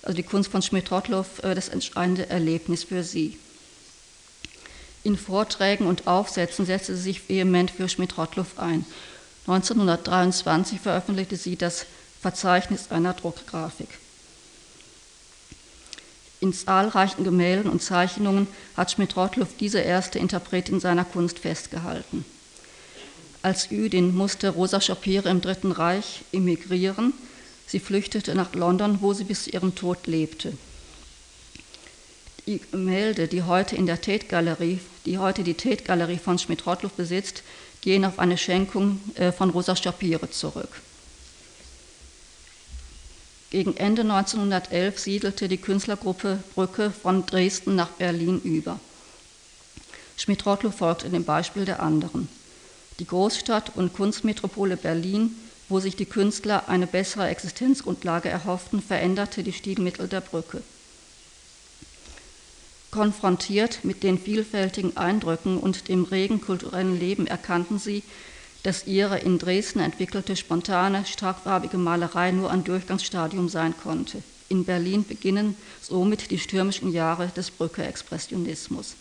also 0.03 0.17
die 0.17 0.23
Kunst 0.23 0.51
von 0.51 0.63
Schmidt-Rottluff, 0.63 1.43
äh, 1.43 1.55
das 1.55 1.69
entscheidende 1.69 2.29
Erlebnis 2.29 2.85
für 2.85 3.03
sie. 3.03 3.39
In 5.03 5.17
Vorträgen 5.17 5.87
und 5.87 6.07
Aufsätzen 6.07 6.67
setzte 6.67 6.95
sie 6.95 7.03
sich 7.03 7.29
vehement 7.29 7.71
für 7.71 7.89
Schmidt-Rottluff 7.89 8.59
ein. 8.59 8.85
1923 9.47 10.79
veröffentlichte 10.81 11.37
sie 11.37 11.57
das 11.57 11.87
Verzeichnis 12.21 12.91
einer 12.91 13.15
Druckgrafik. 13.15 13.89
In 16.41 16.53
zahlreichen 16.55 17.25
Gemälden 17.25 17.71
und 17.71 17.83
Zeichnungen 17.83 18.47
hat 18.77 18.91
Schmidt-Rottluff 18.91 19.49
diese 19.59 19.81
erste 19.81 20.19
Interpretin 20.19 20.81
seiner 20.81 21.05
Kunst 21.05 21.39
festgehalten. 21.39 22.25
Als 23.43 23.71
Jüdin 23.71 24.15
musste 24.15 24.51
Rosa 24.51 24.81
Schapire 24.81 25.29
im 25.29 25.41
Dritten 25.41 25.73
Reich 25.73 26.23
emigrieren. 26.33 27.15
Sie 27.67 27.81
flüchtete 27.81 28.35
nach 28.35 28.55
London, 28.55 28.99
wo 29.01 29.13
sie 29.15 29.25
bis 29.25 29.45
zu 29.45 29.51
ihrem 29.51 29.75
Tod 29.75 30.07
lebte. 30.07 30.53
Die 32.47 32.61
Gemälde, 32.71 33.29
die 33.29 33.43
heute 33.43 33.77
in 33.77 33.87
der 33.87 34.01
Tate-Galerie, 34.01 34.81
die 35.07 35.19
heute 35.19 35.43
die 35.43 35.55
Tate-Galerie 35.55 36.19
von 36.19 36.39
Schmidt-Rottluff 36.39 36.93
besitzt, 36.93 37.43
gehen 37.81 38.05
auf 38.05 38.19
eine 38.19 38.37
Schenkung 38.37 39.01
äh, 39.15 39.31
von 39.33 39.51
Rosa 39.51 39.77
Schapire 39.77 40.31
zurück. 40.31 40.69
Gegen 43.51 43.77
Ende 43.77 44.03
1911 44.03 44.99
siedelte 44.99 45.49
die 45.49 45.59
Künstlergruppe 45.59 46.39
Brücke 46.55 46.93
von 46.93 47.27
Dresden 47.27 47.75
nach 47.75 47.91
Berlin 47.91 48.41
über. 48.43 48.79
Schmidt-Rottluff 50.17 50.77
folgte 50.77 51.11
dem 51.11 51.25
Beispiel 51.25 51.65
der 51.65 51.83
anderen. 51.83 52.29
Die 53.01 53.07
Großstadt 53.07 53.77
und 53.77 53.93
Kunstmetropole 53.93 54.77
Berlin, 54.77 55.35
wo 55.69 55.81
sich 55.81 55.97
die 55.97 56.07
Künstler 56.07 56.69
eine 56.69 56.87
bessere 56.87 57.27
Existenzgrundlage 57.29 58.29
erhofften, 58.29 58.81
veränderte 58.81 59.43
die 59.43 59.53
Stilmittel 59.53 60.07
der 60.07 60.21
Brücke. 60.21 60.63
Konfrontiert 62.93 63.85
mit 63.85 64.03
den 64.03 64.19
vielfältigen 64.19 64.97
Eindrücken 64.97 65.59
und 65.59 65.89
dem 65.89 66.05
regen 66.05 66.41
kulturellen 66.41 66.99
Leben 66.99 67.27
erkannten 67.27 67.79
sie, 67.79 68.03
dass 68.63 68.87
ihre 68.87 69.19
in 69.19 69.39
Dresden 69.39 69.81
entwickelte 69.81 70.37
spontane, 70.37 71.05
starkfarbige 71.07 71.79
Malerei 71.79 72.31
nur 72.31 72.51
ein 72.51 72.65
Durchgangsstadium 72.65 73.49
sein 73.49 73.75
konnte. 73.83 74.23
In 74.49 74.65
Berlin 74.65 75.05
beginnen 75.07 75.57
somit 75.81 76.31
die 76.31 76.39
stürmischen 76.39 76.93
Jahre 76.93 77.29
des 77.29 77.51
Brücke-Expressionismus. 77.51 78.97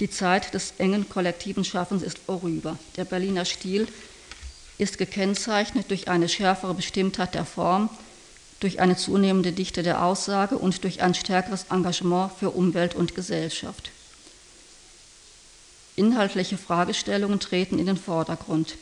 Die 0.00 0.10
Zeit 0.10 0.52
des 0.52 0.74
engen 0.78 1.08
kollektiven 1.08 1.64
Schaffens 1.64 2.02
ist 2.02 2.18
vorüber. 2.18 2.78
Der 2.96 3.06
Berliner 3.06 3.46
Stil 3.46 3.88
ist 4.78 4.98
gekennzeichnet 4.98 5.90
durch 5.90 6.08
eine 6.08 6.28
schärfere 6.28 6.74
Bestimmtheit 6.74 7.34
der 7.34 7.46
Form, 7.46 7.88
durch 8.60 8.80
eine 8.80 8.96
zunehmende 8.96 9.52
Dichte 9.52 9.82
der 9.82 10.04
Aussage 10.04 10.58
und 10.58 10.84
durch 10.84 11.02
ein 11.02 11.14
stärkeres 11.14 11.66
Engagement 11.70 12.32
für 12.38 12.50
Umwelt 12.50 12.94
und 12.94 13.14
Gesellschaft. 13.14 13.90
Inhaltliche 15.96 16.58
Fragestellungen 16.58 17.40
treten 17.40 17.78
in 17.78 17.86
den 17.86 17.96
Vordergrund. 17.96 18.76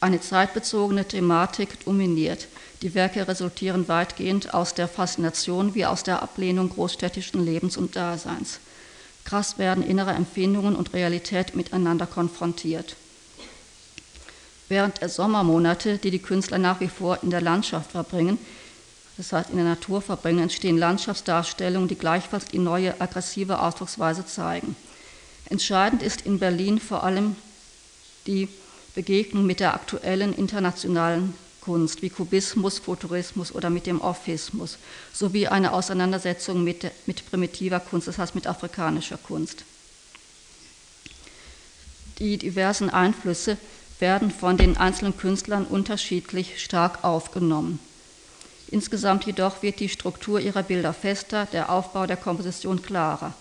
Eine 0.00 0.20
zeitbezogene 0.20 1.08
Thematik 1.08 1.82
dominiert. 1.86 2.46
Die 2.82 2.94
Werke 2.94 3.26
resultieren 3.26 3.88
weitgehend 3.88 4.52
aus 4.52 4.74
der 4.74 4.86
Faszination 4.86 5.74
wie 5.74 5.86
aus 5.86 6.02
der 6.02 6.22
Ablehnung 6.22 6.68
großstädtischen 6.68 7.42
Lebens 7.42 7.78
und 7.78 7.96
Daseins. 7.96 8.60
Krass 9.24 9.56
werden 9.56 9.82
innere 9.82 10.12
Empfindungen 10.12 10.76
und 10.76 10.92
Realität 10.92 11.56
miteinander 11.56 12.06
konfrontiert. 12.06 12.96
Während 14.68 15.00
der 15.00 15.08
Sommermonate, 15.08 15.96
die 15.96 16.10
die 16.10 16.18
Künstler 16.18 16.58
nach 16.58 16.80
wie 16.80 16.88
vor 16.88 17.22
in 17.22 17.30
der 17.30 17.40
Landschaft 17.40 17.92
verbringen, 17.92 18.38
das 19.16 19.32
heißt 19.32 19.50
in 19.50 19.56
der 19.56 19.64
Natur 19.64 20.02
verbringen, 20.02 20.40
entstehen 20.40 20.76
Landschaftsdarstellungen, 20.76 21.88
die 21.88 21.94
gleichfalls 21.94 22.44
die 22.46 22.58
neue 22.58 23.00
aggressive 23.00 23.60
Ausdrucksweise 23.60 24.26
zeigen. 24.26 24.76
Entscheidend 25.50 26.02
ist 26.02 26.22
in 26.22 26.38
Berlin 26.38 26.78
vor 26.78 27.04
allem 27.04 27.36
die 28.26 28.48
Begegnung 28.94 29.44
mit 29.46 29.60
der 29.60 29.74
aktuellen 29.74 30.34
internationalen 30.34 31.34
Kunst 31.60 32.02
wie 32.02 32.10
Kubismus, 32.10 32.78
Futurismus 32.78 33.52
oder 33.54 33.70
mit 33.70 33.86
dem 33.86 34.00
Orphismus, 34.00 34.78
sowie 35.12 35.48
eine 35.48 35.72
Auseinandersetzung 35.72 36.62
mit, 36.62 36.90
mit 37.06 37.28
primitiver 37.30 37.80
Kunst, 37.80 38.06
das 38.06 38.18
heißt 38.18 38.34
mit 38.34 38.46
afrikanischer 38.46 39.16
Kunst. 39.16 39.64
Die 42.18 42.36
diversen 42.36 42.90
Einflüsse 42.90 43.56
werden 43.98 44.30
von 44.30 44.56
den 44.56 44.76
einzelnen 44.76 45.16
Künstlern 45.16 45.64
unterschiedlich 45.64 46.62
stark 46.62 47.02
aufgenommen. 47.02 47.78
Insgesamt 48.68 49.24
jedoch 49.24 49.62
wird 49.62 49.80
die 49.80 49.88
Struktur 49.88 50.40
ihrer 50.40 50.62
Bilder 50.62 50.92
fester, 50.92 51.46
der 51.46 51.70
Aufbau 51.70 52.06
der 52.06 52.16
Komposition 52.16 52.82
klarer. 52.82 53.34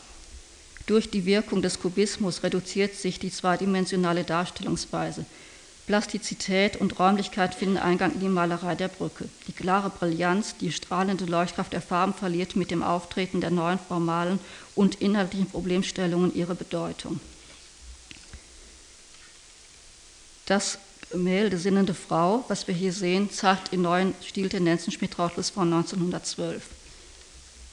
Durch 0.85 1.09
die 1.09 1.25
Wirkung 1.25 1.61
des 1.61 1.79
Kubismus 1.79 2.43
reduziert 2.43 2.95
sich 2.95 3.19
die 3.19 3.31
zweidimensionale 3.31 4.23
Darstellungsweise. 4.23 5.25
Plastizität 5.85 6.77
und 6.77 6.97
Räumlichkeit 6.99 7.55
finden 7.55 7.77
Eingang 7.77 8.13
in 8.13 8.19
die 8.21 8.29
Malerei 8.29 8.75
der 8.75 8.87
Brücke. 8.87 9.27
Die 9.47 9.51
klare 9.51 9.89
Brillanz, 9.89 10.55
die 10.57 10.71
strahlende 10.71 11.25
Leuchtkraft 11.25 11.73
der 11.73 11.81
Farben 11.81 12.13
verliert 12.13 12.55
mit 12.55 12.71
dem 12.71 12.83
Auftreten 12.83 13.41
der 13.41 13.51
neuen 13.51 13.79
formalen 13.79 14.39
und 14.75 14.95
inhaltlichen 15.01 15.49
Problemstellungen 15.49 16.33
ihre 16.33 16.55
Bedeutung. 16.55 17.19
Das 20.45 20.77
Gemälde 21.09 21.57
Sinnende 21.57 21.93
Frau, 21.93 22.43
was 22.47 22.67
wir 22.67 22.73
hier 22.73 22.91
sehen, 22.91 23.29
zeigt 23.29 23.71
in 23.71 23.81
neuen 23.81 24.15
Stiltendenzen 24.25 24.91
Schmidt-Rautlus 24.91 25.49
von 25.49 25.71
1912. 25.71 26.63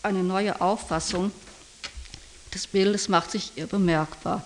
Eine 0.02 0.22
neue 0.22 0.60
Auffassung 0.60 1.32
des 2.54 2.66
Bildes 2.66 3.08
macht 3.08 3.30
sich 3.30 3.52
ihr 3.56 3.66
bemerkbar. 3.66 4.44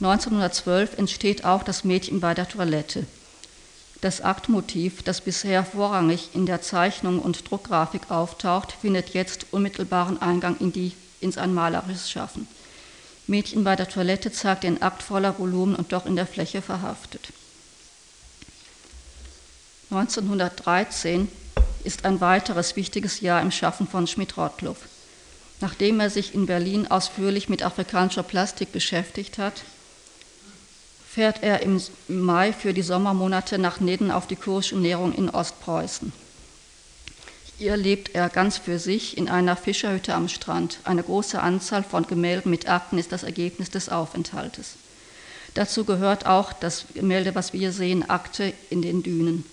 1912 0.00 0.98
entsteht 0.98 1.44
auch 1.44 1.62
das 1.62 1.84
Mädchen 1.84 2.20
bei 2.20 2.34
der 2.34 2.48
Toilette. 2.48 3.06
Das 4.00 4.20
Aktmotiv, 4.20 5.02
das 5.02 5.22
bisher 5.22 5.64
vorrangig 5.64 6.30
in 6.34 6.44
der 6.44 6.60
Zeichnung 6.60 7.20
und 7.20 7.50
Druckgrafik 7.50 8.10
auftaucht, 8.10 8.72
findet 8.72 9.14
jetzt 9.14 9.46
unmittelbaren 9.52 10.20
Eingang 10.20 10.58
in 10.58 10.72
die, 10.72 10.92
ins 11.20 11.38
ein 11.38 11.54
malerisches 11.54 12.10
Schaffen. 12.10 12.46
Mädchen 13.26 13.64
bei 13.64 13.76
der 13.76 13.88
Toilette 13.88 14.30
zeigt 14.30 14.64
den 14.64 14.82
Akt 14.82 15.02
voller 15.02 15.38
Volumen 15.38 15.74
und 15.74 15.92
doch 15.92 16.04
in 16.04 16.16
der 16.16 16.26
Fläche 16.26 16.60
verhaftet. 16.60 17.32
1913 19.90 21.28
ist 21.84 22.04
ein 22.04 22.20
weiteres 22.20 22.76
wichtiges 22.76 23.20
Jahr 23.20 23.40
im 23.40 23.50
Schaffen 23.50 23.86
von 23.86 24.06
Schmidt-Rottluff. 24.06 24.78
Nachdem 25.64 25.98
er 25.98 26.10
sich 26.10 26.34
in 26.34 26.44
Berlin 26.44 26.88
ausführlich 26.88 27.48
mit 27.48 27.62
afrikanischer 27.62 28.22
Plastik 28.22 28.70
beschäftigt 28.70 29.38
hat, 29.38 29.62
fährt 31.08 31.42
er 31.42 31.62
im 31.62 31.80
Mai 32.06 32.52
für 32.52 32.74
die 32.74 32.82
Sommermonate 32.82 33.56
nach 33.56 33.80
Nidden 33.80 34.10
auf 34.10 34.26
die 34.26 34.36
kurische 34.36 34.76
Nährung 34.76 35.14
in 35.14 35.30
Ostpreußen. 35.30 36.12
Hier 37.56 37.78
lebt 37.78 38.14
er 38.14 38.28
ganz 38.28 38.58
für 38.58 38.78
sich 38.78 39.16
in 39.16 39.30
einer 39.30 39.56
Fischerhütte 39.56 40.12
am 40.12 40.28
Strand. 40.28 40.80
Eine 40.84 41.02
große 41.02 41.40
Anzahl 41.40 41.82
von 41.82 42.06
Gemälden 42.06 42.50
mit 42.50 42.68
Akten 42.68 42.98
ist 42.98 43.10
das 43.10 43.22
Ergebnis 43.22 43.70
des 43.70 43.88
Aufenthaltes. 43.88 44.74
Dazu 45.54 45.86
gehört 45.86 46.26
auch 46.26 46.52
das 46.52 46.84
Gemälde, 46.92 47.34
was 47.34 47.54
wir 47.54 47.72
sehen, 47.72 48.10
Akte 48.10 48.52
in 48.68 48.82
den 48.82 49.02
Dünen. 49.02 49.46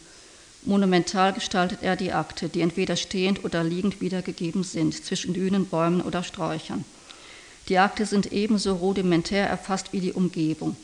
Monumental 0.63 1.33
gestaltet 1.33 1.79
er 1.81 1.95
die 1.95 2.13
Akte, 2.13 2.47
die 2.47 2.61
entweder 2.61 2.95
stehend 2.95 3.43
oder 3.43 3.63
liegend 3.63 3.99
wiedergegeben 3.99 4.63
sind, 4.63 4.93
zwischen 5.05 5.33
Dünen, 5.33 5.65
Bäumen 5.65 6.01
oder 6.01 6.23
Sträuchern. 6.23 6.85
Die 7.67 7.79
Akte 7.79 8.05
sind 8.05 8.31
ebenso 8.31 8.73
rudimentär 8.75 9.47
erfasst 9.47 9.93
wie 9.93 10.01
die 10.01 10.13
Umgebung. 10.13 10.75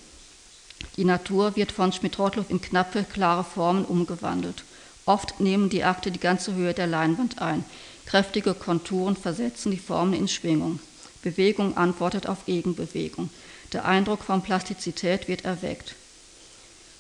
Die 0.96 1.06
Natur 1.06 1.56
wird 1.56 1.72
von 1.72 1.92
Schmidt-Rottluff 1.92 2.50
in 2.50 2.62
knappe, 2.62 3.04
klare 3.04 3.44
Formen 3.44 3.86
umgewandelt. 3.86 4.64
Oft 5.06 5.40
nehmen 5.40 5.70
die 5.70 5.84
Akte 5.84 6.12
die 6.12 6.20
ganze 6.20 6.54
Höhe 6.54 6.74
der 6.74 6.88
Leinwand 6.88 7.42
ein. 7.42 7.64
Kräftige 8.06 8.54
Konturen 8.54 9.16
versetzen 9.16 9.72
die 9.72 9.78
Formen 9.78 10.14
in 10.14 10.28
Schwingung. 10.28 10.80
Bewegung 11.22 11.78
antwortet 11.78 12.28
auf 12.28 12.46
Gegenbewegung. 12.46 13.30
Der 13.74 13.86
Eindruck 13.86 14.24
von 14.24 14.42
Plastizität 14.42 15.28
wird 15.28 15.46
erweckt. 15.46 15.96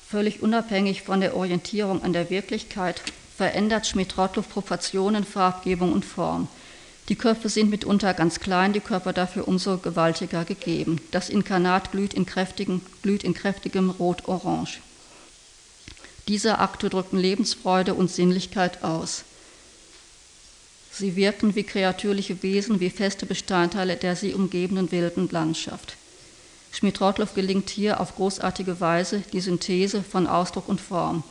Völlig 0.09 0.41
unabhängig 0.41 1.01
von 1.01 1.19
der 1.19 1.35
Orientierung 1.35 2.01
an 2.01 2.13
der 2.13 2.29
Wirklichkeit 2.29 3.01
verändert 3.35 3.87
Schmidt-Rottluff 3.87 4.47
Proportionen, 4.49 5.25
Farbgebung 5.25 5.91
und 5.91 6.05
Form. 6.05 6.47
Die 7.09 7.15
Köpfe 7.15 7.49
sind 7.49 7.69
mitunter 7.69 8.13
ganz 8.13 8.39
klein, 8.39 8.71
die 8.71 8.79
Körper 8.79 9.11
dafür 9.11 9.47
umso 9.49 9.77
gewaltiger 9.77 10.45
gegeben. 10.45 11.01
Das 11.11 11.27
Inkarnat 11.27 11.91
glüht 11.91 12.13
in, 12.13 12.25
glüht 13.01 13.23
in 13.25 13.33
kräftigem 13.33 13.89
Rot-Orange. 13.89 14.79
Diese 16.29 16.59
Akte 16.59 16.89
drücken 16.89 17.17
Lebensfreude 17.17 17.93
und 17.93 18.09
Sinnlichkeit 18.09 18.83
aus. 18.83 19.23
Sie 20.91 21.15
wirken 21.15 21.55
wie 21.55 21.63
kreatürliche 21.63 22.41
Wesen, 22.43 22.79
wie 22.79 22.89
feste 22.89 23.25
Bestandteile 23.25 23.97
der 23.97 24.15
sie 24.15 24.33
umgebenden 24.33 24.91
wilden 24.91 25.29
Landschaft. 25.31 25.97
Schmidt-Rottluff 26.77 27.33
gelingt 27.33 27.71
hier 27.71 27.99
auf 27.99 28.13
großartige 28.13 28.79
Weise 28.79 29.23
die 29.33 29.41
Synthese 29.41 30.03
von 30.03 30.27
Ausdruck 30.27 30.69
und 30.69 30.79
Form. 30.79 31.23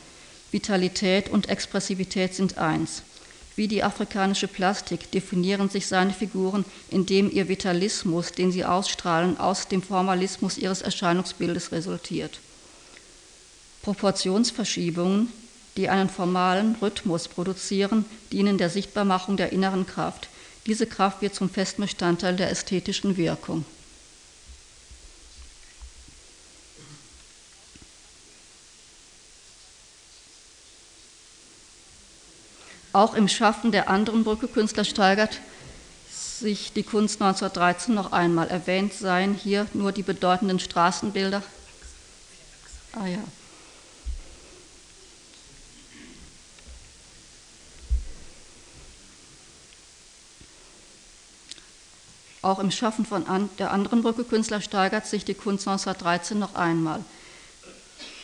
Vitalität 0.51 1.29
und 1.29 1.49
Expressivität 1.49 2.35
sind 2.35 2.59
eins. 2.59 3.05
Wie 3.55 3.69
die 3.69 3.85
afrikanische 3.85 4.49
Plastik 4.49 5.09
definieren 5.13 5.69
sich 5.69 5.87
seine 5.87 6.13
Figuren, 6.13 6.65
indem 6.91 7.31
ihr 7.31 7.49
Vitalismus, 7.49 8.33
den 8.33 8.51
sie 8.51 8.65
ausstrahlen, 8.65 9.39
aus 9.39 9.69
dem 9.69 9.83
Formalismus 9.83 10.59
ihres 10.59 10.83
Erscheinungsbildes 10.83 11.71
resultiert. 11.71 12.41
Proportionsverschiebungen, 13.83 15.29
die 15.77 15.89
einen 15.89 16.09
formalen 16.09 16.75
Rhythmus 16.83 17.29
produzieren, 17.29 18.05
dienen 18.33 18.59
der 18.59 18.69
Sichtbarmachung 18.69 19.37
der 19.37 19.53
inneren 19.53 19.87
Kraft. 19.87 20.29
Diese 20.67 20.89
Kraft 20.89 21.23
wird 21.23 21.37
zum 21.37 21.49
festen 21.49 21.83
Bestandteil 21.83 22.35
der 22.35 22.51
ästhetischen 22.51 23.17
Wirkung. 23.17 23.65
Auch 32.97 33.13
im 33.13 33.29
Schaffen 33.29 33.73
der 33.73 33.91
anderen 33.91 34.25
Brücke-Künstler 34.25 34.85
steigert 34.85 35.43
sich 36.09 36.73
die 36.73 36.83
Kunst 36.83 37.21
1913 37.21 37.95
noch 37.95 38.13
einmal. 38.13 38.49
Erwähnt 38.49 38.95
seien 38.95 39.35
hier 39.35 39.67
nur 39.75 39.93
die 39.93 40.03
bedeutenden 40.03 40.59
Straßenbilder. 40.59 41.43
Ah 42.95 43.07
ja. 43.07 43.19
Auch 52.41 52.61
im 52.61 52.71
Schaffen 52.71 53.05
von 53.05 53.27
an, 53.27 53.51
der 53.59 53.73
anderen 53.73 54.01
Brücke-Künstler 54.01 54.63
steigert 54.63 55.07
sich 55.07 55.27
die 55.27 55.35
Kunst 55.35 55.69
1913 55.69 56.39
noch 56.39 56.55
einmal. 56.55 57.05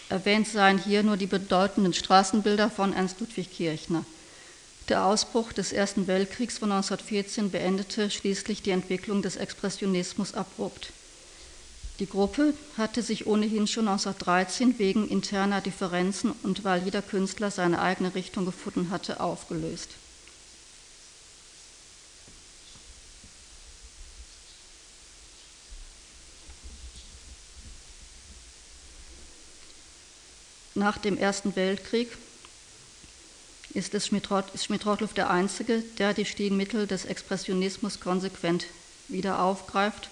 Erwähnt 0.09 0.49
seien 0.49 0.79
hier 0.79 1.03
nur 1.03 1.19
die 1.19 1.27
bedeutenden 1.27 1.93
Straßenbilder 1.93 2.71
von 2.71 2.95
Ernst 2.95 3.21
Ludwig 3.21 3.53
Kirchner. 3.53 4.07
Der 4.88 5.05
Ausbruch 5.05 5.53
des 5.53 5.73
Ersten 5.73 6.09
Weltkriegs 6.09 6.59
von 6.59 6.73
1914 6.73 7.51
beendete 7.51 8.11
schließlich 8.11 8.62
die 8.62 8.71
Entwicklung 8.71 9.23
des 9.23 9.37
Expressionismus 9.37 10.35
abrupt. 10.35 10.92
Die 12.01 12.09
Gruppe 12.09 12.55
hatte 12.77 13.01
sich 13.01 13.29
ohnehin 13.29 13.68
schon 13.68 13.87
1913 13.87 14.81
wegen 14.81 15.09
interner 15.09 15.61
Differenzen 15.61 16.33
und 16.42 16.64
weil 16.64 16.83
jeder 16.83 17.01
Künstler 17.01 17.53
seine 17.53 17.81
eigene 17.81 18.14
Richtung 18.16 18.45
gefunden 18.45 18.90
hatte, 18.90 19.21
aufgelöst. 19.21 19.90
Nach 30.75 30.99
dem 30.99 31.18
Ersten 31.18 31.55
Weltkrieg 31.55 32.09
ist, 33.75 33.95
es 33.95 34.07
Schmidt-Rottluff 34.07 35.15
der 35.15 35.31
Einzige, 35.31 35.83
der 35.99 36.15
die 36.15 36.25
Stilmittel 36.25 36.87
des 36.87 37.05
Expressionismus 37.05 38.01
konsequent 38.01 38.67
wieder 39.09 39.41
aufgreift 39.41 40.11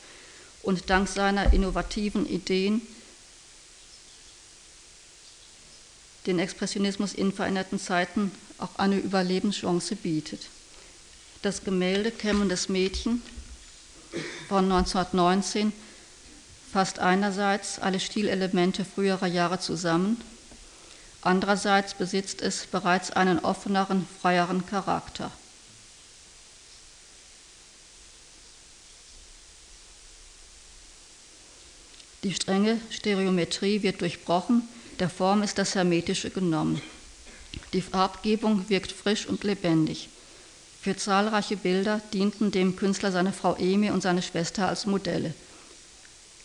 und 0.63 0.91
dank 0.91 1.09
seiner 1.09 1.53
innovativen 1.53 2.27
Ideen 2.29 2.83
den 6.27 6.39
Expressionismus 6.39 7.15
in 7.15 7.33
veränderten 7.33 7.79
Zeiten 7.79 8.31
auch 8.59 8.77
eine 8.77 8.99
Überlebenschance 8.99 9.97
bietet. 9.97 10.49
Das 11.43 11.65
Gemälde 11.65 12.11
Kämmendes 12.11 12.69
Mädchen 12.69 13.23
von 14.49 14.65
1919 14.71 15.73
fasst 16.71 16.99
einerseits 16.99 17.79
alle 17.79 18.01
Stilelemente 18.01 18.85
früherer 18.85 19.27
Jahre 19.27 19.59
zusammen 19.59 20.21
Andererseits 21.23 21.95
besitzt 21.95 22.41
es 22.41 22.67
bereits 22.67 23.11
einen 23.11 23.41
offeneren, 23.41 24.07
freieren 24.21 24.65
Charakter. 24.67 25.31
Die 32.23 32.35
strenge 32.35 32.79
Stereometrie 32.91 33.83
wird 33.83 34.01
durchbrochen, 34.01 34.69
der 34.99 35.09
Form 35.09 35.43
ist 35.43 35.57
das 35.57 35.75
Hermetische 35.75 36.31
genommen. 36.31 36.83
Die 37.73 37.81
Farbgebung 37.81 38.69
wirkt 38.69 38.93
frisch 38.93 39.27
und 39.27 39.45
lebendig. 39.45 40.09
Für 40.83 40.97
zahlreiche 40.97 41.57
Bilder 41.57 42.01
dienten 42.13 42.51
dem 42.51 42.77
Künstler 42.77 43.13
seine 43.13 43.33
Frau 43.33 43.55
Emi 43.57 43.91
und 43.91 44.03
seine 44.03 44.23
Schwester 44.23 44.69
als 44.69 44.87
Modelle. 44.87 45.35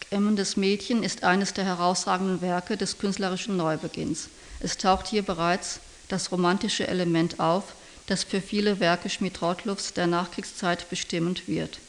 Emmendes 0.09 0.55
Mädchen 0.55 1.03
ist 1.03 1.23
eines 1.23 1.53
der 1.53 1.65
herausragenden 1.65 2.41
Werke 2.41 2.77
des 2.77 2.97
künstlerischen 2.97 3.57
Neubeginns. 3.57 4.29
Es 4.59 4.77
taucht 4.77 5.07
hier 5.07 5.21
bereits 5.21 5.79
das 6.07 6.31
romantische 6.31 6.87
Element 6.87 7.39
auf, 7.39 7.73
das 8.07 8.23
für 8.23 8.41
viele 8.41 8.79
Werke 8.79 9.09
Schmidt-Rottluffs 9.09 9.93
der 9.93 10.07
Nachkriegszeit 10.07 10.89
bestimmend 10.89 11.47
wird. 11.47 11.79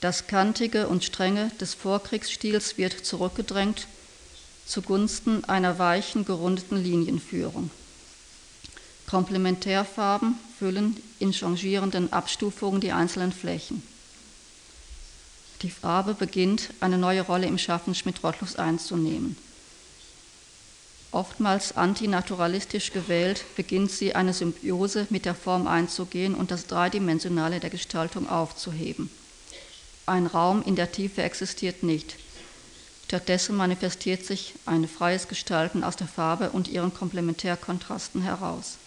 Das 0.00 0.26
Kantige 0.26 0.88
und 0.88 1.04
Strenge 1.04 1.50
des 1.60 1.74
Vorkriegsstils 1.74 2.76
wird 2.78 3.04
zurückgedrängt 3.04 3.86
zugunsten 4.66 5.44
einer 5.44 5.78
weichen, 5.78 6.24
gerundeten 6.24 6.82
Linienführung. 6.82 7.70
Komplementärfarben 9.08 10.38
füllen 10.58 10.96
in 11.18 11.32
changierenden 11.32 12.12
Abstufungen 12.12 12.80
die 12.80 12.92
einzelnen 12.92 13.32
Flächen. 13.32 13.82
Die 15.62 15.70
Farbe 15.70 16.14
beginnt, 16.14 16.70
eine 16.80 16.98
neue 16.98 17.20
Rolle 17.22 17.46
im 17.46 17.58
Schaffen 17.58 17.94
Schmidt-Rottluffs 17.94 18.56
einzunehmen. 18.56 19.36
Oftmals 21.12 21.76
antinaturalistisch 21.76 22.90
gewählt, 22.92 23.44
beginnt 23.54 23.90
sie 23.90 24.14
eine 24.14 24.32
Symbiose 24.32 25.06
mit 25.10 25.26
der 25.26 25.34
Form 25.34 25.66
einzugehen 25.66 26.34
und 26.34 26.50
das 26.50 26.66
Dreidimensionale 26.66 27.60
der 27.60 27.68
Gestaltung 27.68 28.28
aufzuheben. 28.30 29.10
Ein 30.06 30.26
Raum 30.26 30.62
in 30.64 30.74
der 30.74 30.90
Tiefe 30.90 31.22
existiert 31.22 31.82
nicht. 31.82 32.16
Stattdessen 33.04 33.56
manifestiert 33.56 34.24
sich 34.24 34.54
ein 34.64 34.88
freies 34.88 35.28
Gestalten 35.28 35.84
aus 35.84 35.96
der 35.96 36.08
Farbe 36.08 36.48
und 36.48 36.66
ihren 36.66 36.94
Komplementärkontrasten 36.94 38.22
heraus. 38.22 38.78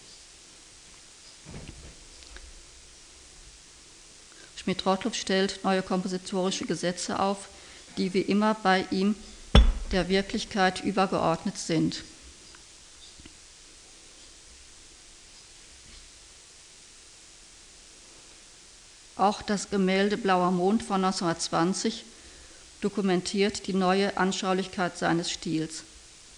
Schmidt-Rottluff 4.56 5.14
stellt 5.14 5.60
neue 5.62 5.80
kompositorische 5.80 6.64
Gesetze 6.64 7.20
auf, 7.20 7.48
die 7.98 8.14
wie 8.14 8.20
immer 8.22 8.54
bei 8.54 8.84
ihm 8.90 9.14
der 9.92 10.08
Wirklichkeit 10.08 10.82
übergeordnet 10.82 11.56
sind. 11.56 12.02
Auch 19.16 19.40
das 19.40 19.70
Gemälde 19.70 20.18
Blauer 20.18 20.50
Mond 20.50 20.82
von 20.82 21.04
1920 21.04 22.04
dokumentiert 22.82 23.66
die 23.66 23.72
neue 23.72 24.16
Anschaulichkeit 24.18 24.98
seines 24.98 25.30
Stils. 25.30 25.84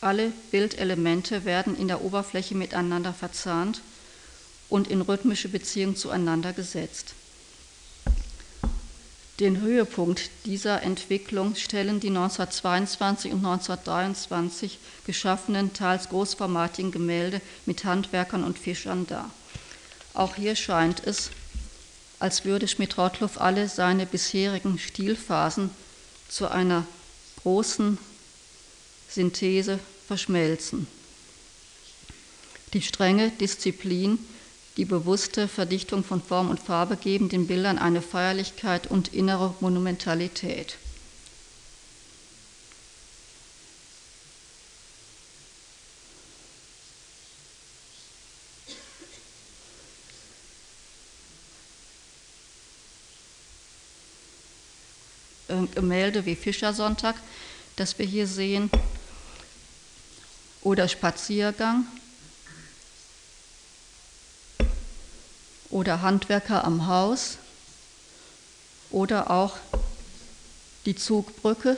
Alle 0.01 0.33
Bildelemente 0.53 1.45
werden 1.45 1.77
in 1.77 1.88
der 1.88 2.05
Oberfläche 2.05 2.55
miteinander 2.55 3.12
verzahnt 3.12 3.81
und 4.69 4.87
in 4.87 5.01
rhythmische 5.01 5.49
Beziehung 5.49 5.97
zueinander 5.97 6.53
gesetzt. 6.53 7.14
Den 9.41 9.61
Höhepunkt 9.61 10.31
dieser 10.47 10.83
Entwicklung 10.83 11.55
stellen 11.55 12.01
die 12.01 12.09
1922 12.09 13.33
und 13.33 13.38
1923 13.38 14.79
geschaffenen, 15.05 15.73
teils 15.73 16.09
großformatigen 16.09 16.91
Gemälde 16.91 17.41
mit 17.64 17.85
Handwerkern 17.85 18.43
und 18.45 18.59
Fischern 18.59 19.07
dar. 19.07 19.31
Auch 20.14 20.35
hier 20.35 20.57
scheint 20.57 21.05
es, 21.07 21.31
als 22.18 22.44
würde 22.44 22.68
Schmidt-Rottluff 22.68 23.40
alle 23.40 23.68
seine 23.68 24.07
bisherigen 24.07 24.78
Stilphasen 24.78 25.70
zu 26.28 26.48
einer 26.48 26.85
großen 27.42 27.98
Synthese 29.09 29.78
verschmelzen. 30.07 30.87
Die 32.72 32.83
strenge 32.83 33.31
Disziplin, 33.31 34.18
die 34.76 34.85
bewusste 34.85 35.48
Verdichtung 35.48 36.04
von 36.04 36.22
Form 36.22 36.50
und 36.50 36.61
Farbe 36.61 36.96
geben 36.96 37.28
den 37.28 37.46
Bildern 37.46 37.78
eine 37.78 38.02
Feierlichkeit 38.02 38.88
und 38.88 39.14
innere 39.14 39.54
Monumentalität. 39.61 40.76
Gemälde 55.74 56.26
wie 56.26 56.37
Fischersonntag, 56.37 57.16
das 57.76 57.98
wir 57.98 58.07
hier 58.07 58.26
sehen, 58.26 58.70
oder 60.62 60.88
Spaziergang 60.88 61.87
oder 65.70 66.02
Handwerker 66.02 66.64
am 66.64 66.87
Haus 66.87 67.38
oder 68.90 69.31
auch 69.31 69.57
die 70.87 70.96
Zugbrücke 70.96 71.76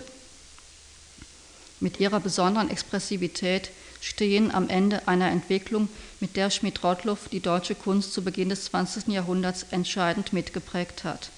mit 1.81 1.99
ihrer 1.99 2.21
besonderen 2.21 2.71
Expressivität 2.71 3.71
stehen 4.01 4.51
am 4.51 4.69
Ende 4.69 5.09
einer 5.09 5.31
Entwicklung, 5.31 5.89
mit 6.21 6.37
der 6.37 6.51
Schmidt-Rottluff 6.51 7.29
die 7.29 7.41
deutsche 7.41 7.75
Kunst 7.75 8.13
zu 8.13 8.23
Beginn 8.23 8.51
des 8.51 8.67
20. 8.67 9.09
Jahrhunderts 9.09 9.67
entscheidend 9.71 10.33
mitgeprägt 10.33 11.05
hat. 11.05 11.31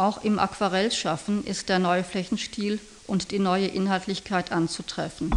Auch 0.00 0.24
im 0.24 0.38
Aquarellschaffen 0.38 1.44
ist 1.44 1.68
der 1.68 1.78
neue 1.78 2.04
Flächenstil 2.04 2.80
und 3.06 3.32
die 3.32 3.38
neue 3.38 3.66
Inhaltlichkeit 3.66 4.50
anzutreffen. 4.50 5.30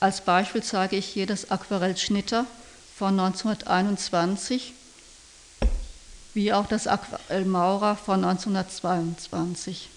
Als 0.00 0.22
Beispiel 0.22 0.62
zeige 0.62 0.96
ich 0.96 1.04
hier 1.04 1.26
das 1.26 1.50
Aquarell 1.50 1.94
Schnitter 1.94 2.46
von 2.96 3.20
1921, 3.20 4.72
wie 6.32 6.54
auch 6.54 6.64
das 6.64 6.86
Aquarell 6.86 7.44
Maurer 7.44 7.96
von 7.96 8.24
1922. 8.24 9.90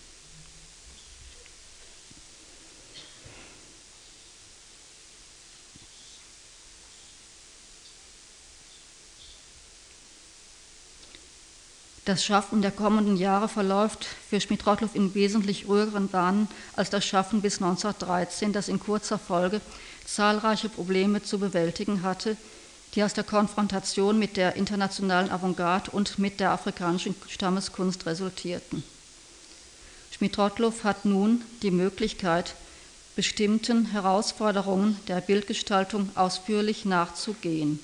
Das 12.05 12.25
Schaffen 12.25 12.63
der 12.63 12.71
kommenden 12.71 13.15
Jahre 13.15 13.47
verläuft 13.47 14.07
für 14.27 14.41
Schmidt-Rottluff 14.41 14.95
in 14.95 15.13
wesentlich 15.13 15.67
ruhigeren 15.67 16.07
Bahnen 16.07 16.47
als 16.75 16.89
das 16.89 17.05
Schaffen 17.05 17.41
bis 17.41 17.61
1913, 17.61 18.53
das 18.53 18.69
in 18.69 18.79
kurzer 18.79 19.19
Folge 19.19 19.61
zahlreiche 20.05 20.67
Probleme 20.67 21.21
zu 21.21 21.37
bewältigen 21.37 22.01
hatte, 22.01 22.37
die 22.95 23.03
aus 23.03 23.13
der 23.13 23.23
Konfrontation 23.23 24.17
mit 24.17 24.35
der 24.35 24.55
internationalen 24.55 25.29
Avantgarde 25.29 25.91
und 25.91 26.17
mit 26.17 26.39
der 26.39 26.51
afrikanischen 26.51 27.15
Stammeskunst 27.29 28.07
resultierten. 28.07 28.83
Schmidt-Rottluff 30.11 30.83
hat 30.83 31.05
nun 31.05 31.43
die 31.61 31.71
Möglichkeit, 31.71 32.55
bestimmten 33.15 33.91
Herausforderungen 33.91 34.97
der 35.07 35.21
Bildgestaltung 35.21 36.09
ausführlich 36.15 36.83
nachzugehen 36.83 37.79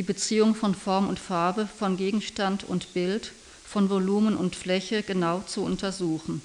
die 0.00 0.04
Beziehung 0.04 0.54
von 0.54 0.74
Form 0.74 1.10
und 1.10 1.18
Farbe, 1.18 1.68
von 1.78 1.98
Gegenstand 1.98 2.64
und 2.64 2.94
Bild, 2.94 3.32
von 3.66 3.90
Volumen 3.90 4.34
und 4.34 4.56
Fläche 4.56 5.02
genau 5.02 5.40
zu 5.40 5.62
untersuchen. 5.62 6.40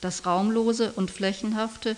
Das 0.00 0.26
Raumlose 0.26 0.90
und 0.96 1.12
Flächenhafte, 1.12 1.94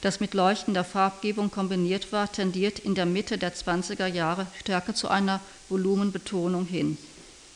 das 0.00 0.18
mit 0.18 0.32
leuchtender 0.32 0.82
Farbgebung 0.82 1.50
kombiniert 1.50 2.10
war, 2.10 2.32
tendiert 2.32 2.78
in 2.78 2.94
der 2.94 3.04
Mitte 3.04 3.36
der 3.36 3.54
20er 3.54 4.06
Jahre 4.06 4.46
stärker 4.60 4.94
zu 4.94 5.08
einer 5.08 5.42
Volumenbetonung 5.68 6.64
hin. 6.64 6.96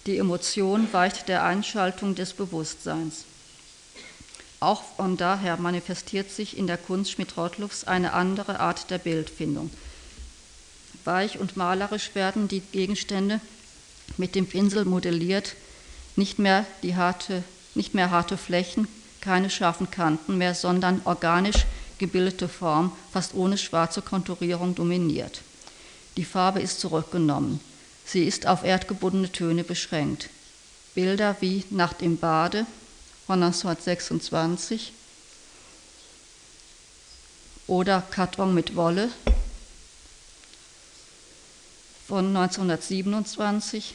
Die 0.04 0.18
Emotion 0.18 0.88
weicht 0.92 1.26
der 1.28 1.44
Einschaltung 1.44 2.14
des 2.14 2.34
Bewusstseins. 2.34 3.24
Auch 4.60 4.82
von 4.96 5.16
daher 5.16 5.56
manifestiert 5.56 6.30
sich 6.30 6.58
in 6.58 6.66
der 6.66 6.78
Kunst 6.78 7.12
Schmidt-Rottluffs 7.12 7.84
eine 7.84 8.12
andere 8.12 8.60
Art 8.60 8.90
der 8.90 8.98
Bildfindung. 8.98 9.70
Weich 11.04 11.38
und 11.38 11.56
malerisch 11.56 12.14
werden 12.14 12.48
die 12.48 12.60
Gegenstände 12.60 13.40
mit 14.16 14.34
dem 14.34 14.46
Pinsel 14.46 14.84
modelliert, 14.84 15.54
nicht 16.16 16.38
mehr, 16.38 16.66
die 16.82 16.96
harte, 16.96 17.44
nicht 17.74 17.94
mehr 17.94 18.10
harte 18.10 18.36
Flächen, 18.36 18.88
keine 19.20 19.50
scharfen 19.50 19.90
Kanten 19.90 20.38
mehr, 20.38 20.54
sondern 20.54 21.00
organisch 21.04 21.64
gebildete 21.98 22.48
Form, 22.48 22.92
fast 23.12 23.34
ohne 23.34 23.58
schwarze 23.58 24.02
Konturierung 24.02 24.74
dominiert. 24.74 25.42
Die 26.16 26.24
Farbe 26.24 26.60
ist 26.60 26.80
zurückgenommen. 26.80 27.60
Sie 28.04 28.24
ist 28.24 28.46
auf 28.46 28.64
erdgebundene 28.64 29.30
Töne 29.30 29.64
beschränkt. 29.64 30.30
Bilder 30.94 31.36
wie 31.40 31.64
Nach 31.70 31.92
dem 31.92 32.16
Bade 32.16 32.66
von 33.28 33.42
1926 33.42 34.94
oder 37.66 38.02
Karton 38.10 38.54
mit 38.54 38.74
Wolle 38.74 39.10
von 42.06 42.34
1927 42.34 43.94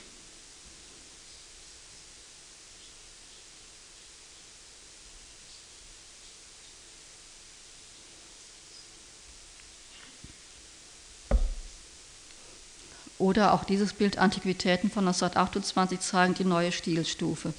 Oder 13.18 13.54
auch 13.54 13.64
dieses 13.64 13.94
Bild 13.94 14.18
Antiquitäten 14.18 14.92
von 14.92 15.08
1928 15.08 16.02
zeigen 16.02 16.34
die 16.34 16.44
neue 16.44 16.74
Stilstufe. 16.74 17.54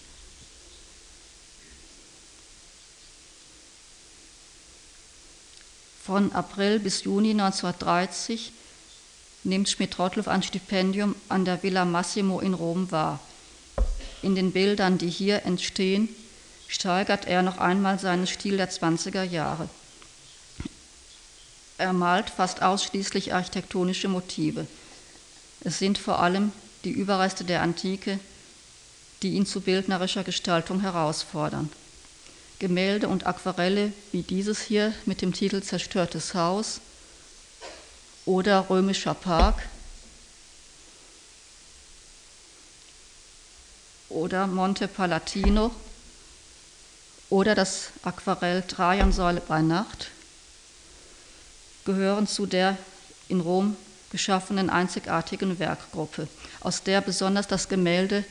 Von 6.04 6.32
April 6.32 6.80
bis 6.80 7.04
Juni 7.04 7.30
1930 7.30 8.52
nimmt 9.42 9.70
Schmidt-Rottluff 9.70 10.28
ein 10.28 10.42
Stipendium 10.42 11.14
an 11.30 11.46
der 11.46 11.62
Villa 11.62 11.86
Massimo 11.86 12.40
in 12.40 12.52
Rom 12.52 12.90
wahr. 12.90 13.20
In 14.20 14.34
den 14.34 14.52
Bildern, 14.52 14.98
die 14.98 15.08
hier 15.08 15.46
entstehen, 15.46 16.10
steigert 16.68 17.26
er 17.26 17.40
noch 17.40 17.56
einmal 17.56 17.98
seinen 17.98 18.26
Stil 18.26 18.58
der 18.58 18.70
20er 18.70 19.22
Jahre. 19.22 19.66
Er 21.78 21.94
malt 21.94 22.28
fast 22.28 22.60
ausschließlich 22.60 23.32
architektonische 23.32 24.08
Motive. 24.08 24.66
Es 25.60 25.78
sind 25.78 25.96
vor 25.96 26.18
allem 26.20 26.52
die 26.84 26.92
Überreste 26.92 27.44
der 27.44 27.62
Antike, 27.62 28.20
die 29.22 29.30
ihn 29.30 29.46
zu 29.46 29.62
bildnerischer 29.62 30.22
Gestaltung 30.22 30.80
herausfordern. 30.80 31.70
Gemälde 32.58 33.08
und 33.08 33.26
Aquarelle 33.26 33.92
wie 34.12 34.22
dieses 34.22 34.60
hier 34.60 34.94
mit 35.06 35.22
dem 35.22 35.32
Titel 35.32 35.62
Zerstörtes 35.62 36.34
Haus 36.34 36.80
oder 38.24 38.70
Römischer 38.70 39.14
Park 39.14 39.56
oder 44.08 44.46
Monte 44.46 44.88
Palatino 44.88 45.70
oder 47.30 47.54
das 47.54 47.90
Aquarell 48.02 48.62
Trajansäule 48.62 49.40
bei 49.40 49.60
Nacht 49.60 50.10
gehören 51.84 52.26
zu 52.26 52.46
der 52.46 52.78
in 53.28 53.40
Rom 53.40 53.76
geschaffenen 54.10 54.70
einzigartigen 54.70 55.58
Werkgruppe, 55.58 56.28
aus 56.60 56.82
der 56.82 57.00
besonders 57.00 57.48
das 57.48 57.68
Gemälde 57.68 58.24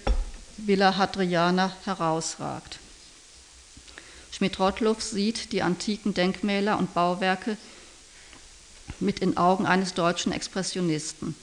Villa 0.57 0.95
Hadriana 0.95 1.75
herausragt. 1.83 2.79
Schmidt-Rottluff 4.43 5.01
sieht 5.01 5.53
die 5.53 5.61
antiken 5.61 6.13
Denkmäler 6.13 6.77
und 6.77 6.93
Bauwerke 6.93 7.55
mit 8.99 9.21
den 9.21 9.37
Augen 9.37 9.65
eines 9.65 9.93
deutschen 9.93 10.33
Expressionisten. 10.33 11.33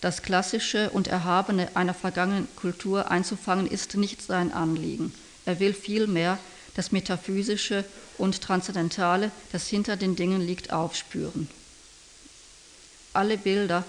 Das 0.00 0.22
Klassische 0.22 0.90
und 0.90 1.08
Erhabene 1.08 1.74
einer 1.74 1.94
vergangenen 1.94 2.46
Kultur 2.54 3.10
einzufangen, 3.10 3.66
ist 3.66 3.96
nicht 3.96 4.22
sein 4.22 4.52
Anliegen. 4.52 5.12
Er 5.44 5.58
will 5.58 5.74
vielmehr 5.74 6.38
das 6.76 6.92
Metaphysische 6.92 7.84
und 8.18 8.40
Transzendentale, 8.40 9.32
das 9.50 9.66
hinter 9.66 9.96
den 9.96 10.14
Dingen 10.14 10.40
liegt, 10.40 10.72
aufspüren. 10.72 11.48
Alle 13.14 13.36
Bilder 13.36 13.82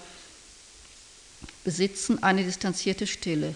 besitzen 1.62 2.20
eine 2.20 2.42
distanzierte 2.42 3.06
Stille. 3.06 3.54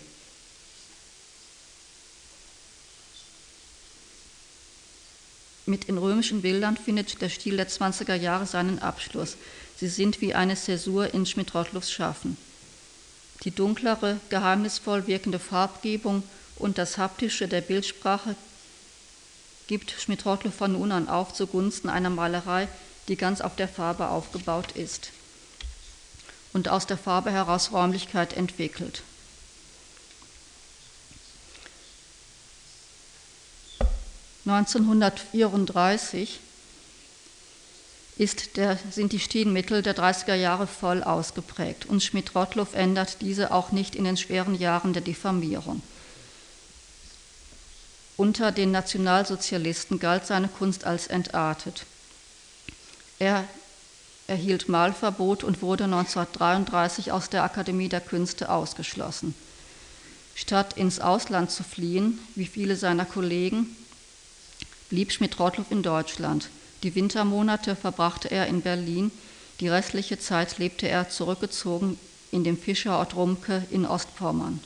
Mit 5.71 5.87
den 5.87 5.99
römischen 5.99 6.43
Bildern 6.43 6.77
findet 6.77 7.23
der 7.23 7.29
Stil 7.29 7.57
der 7.57 7.69
20er 7.69 8.17
Jahre 8.17 8.45
seinen 8.45 8.81
Abschluss. 8.81 9.37
Sie 9.77 9.87
sind 9.87 10.21
wie 10.21 10.35
eine 10.35 10.57
Zäsur 10.57 11.15
in 11.15 11.27
Schmidt-Rottluffs 11.27 11.93
Schaffen. 11.93 12.37
Die 13.45 13.53
dunklere, 13.53 14.19
geheimnisvoll 14.31 15.07
wirkende 15.07 15.39
Farbgebung 15.39 16.25
und 16.57 16.77
das 16.77 16.99
Haptische 16.99 17.47
der 17.47 17.61
Bildsprache 17.61 18.35
gibt 19.69 19.93
Schmidt-Rottluff 19.93 20.57
von 20.57 20.73
nun 20.73 20.91
an 20.91 21.09
auf 21.09 21.35
zugunsten 21.35 21.89
einer 21.89 22.11
Malerei, 22.11 22.67
die 23.07 23.15
ganz 23.15 23.41
auf 23.41 23.55
der 23.55 23.69
Farbe 23.69 24.09
aufgebaut 24.09 24.73
ist 24.73 25.13
und 26.53 26.69
aus 26.69 26.89
der 26.89 26.99
Farbe 26.99 27.31
heraus 27.31 27.71
Räumlichkeit 27.71 28.33
entwickelt. 28.33 29.05
1934 34.47 36.41
der, 38.57 38.79
sind 38.91 39.13
die 39.13 39.19
Stilmittel 39.19 39.83
der 39.83 39.97
30er 39.97 40.35
Jahre 40.35 40.67
voll 40.67 41.03
ausgeprägt 41.03 41.87
und 41.87 42.03
Schmidt-Rottluff 42.03 42.75
ändert 42.75 43.23
diese 43.23 43.51
auch 43.53 43.73
nicht 43.73 43.95
in 43.95 44.05
den 44.05 44.19
schweren 44.19 44.55
Jahren 44.55 44.93
der 44.93 45.03
Diffamierung. 45.03 45.83
Unter 48.19 48.53
den 48.53 48.71
Nationalsozialisten 48.71 49.99
galt 49.99 50.27
seine 50.27 50.49
Kunst 50.49 50.85
als 50.85 51.07
entartet. 51.07 51.87
Er 53.19 53.45
erhielt 54.27 54.69
Malverbot 54.69 55.43
und 55.43 55.63
wurde 55.63 55.85
1933 55.85 57.13
aus 57.13 57.31
der 57.31 57.45
Akademie 57.45 57.89
der 57.89 58.03
Künste 58.03 58.51
ausgeschlossen. 58.51 59.35
Statt 60.35 60.77
ins 60.77 61.01
Ausland 61.01 61.51
zu 61.51 61.63
fliehen, 61.63 62.19
wie 62.35 62.47
viele 62.47 62.77
seiner 62.77 63.07
Kollegen, 63.07 63.75
blieb 64.91 65.13
Schmidt-Rottluff 65.13 65.71
in 65.71 65.83
Deutschland. 65.83 66.51
Die 66.83 66.95
Wintermonate 66.95 67.75
verbrachte 67.77 68.31
er 68.31 68.47
in 68.47 68.61
Berlin, 68.61 69.11
die 69.61 69.69
restliche 69.69 70.19
Zeit 70.19 70.59
lebte 70.59 70.89
er 70.89 71.09
zurückgezogen 71.09 71.99
in 72.31 72.45
dem 72.45 72.59
Fischerort 72.59 73.15
Rumke 73.15 73.65
in 73.71 73.87
Ostpommern. 73.87 74.61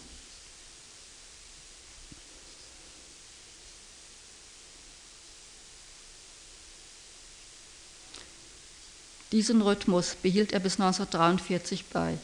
Diesen 9.32 9.62
Rhythmus 9.62 10.14
behielt 10.22 10.52
er 10.52 10.60
bis 10.60 10.74
1943 10.74 11.87
bei. 11.87 12.18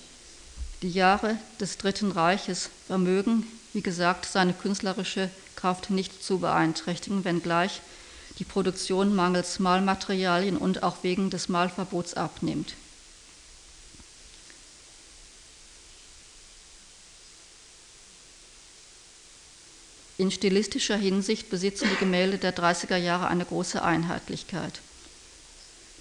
Die 0.83 0.91
Jahre 0.91 1.37
des 1.59 1.77
Dritten 1.77 2.13
Reiches 2.13 2.71
vermögen, 2.87 3.45
wie 3.73 3.83
gesagt, 3.83 4.27
seine 4.27 4.53
künstlerische 4.53 5.29
Kraft 5.61 5.91
nicht 5.91 6.25
zu 6.25 6.39
beeinträchtigen, 6.39 7.25
wenngleich 7.25 7.83
die 8.39 8.45
Produktion 8.45 9.15
mangels 9.15 9.59
Malmaterialien 9.59 10.57
und 10.57 10.83
auch 10.83 11.03
wegen 11.03 11.29
des 11.29 11.49
Malverbots 11.51 12.15
abnimmt. 12.15 12.75
In 20.17 20.31
stilistischer 20.31 20.97
Hinsicht 20.97 21.51
besitzen 21.51 21.89
die 21.91 21.97
Gemälde 21.97 22.39
der 22.39 22.55
30er 22.55 22.97
Jahre 22.97 23.29
eine 23.29 23.45
große 23.45 23.83
Einheitlichkeit. 23.83 24.81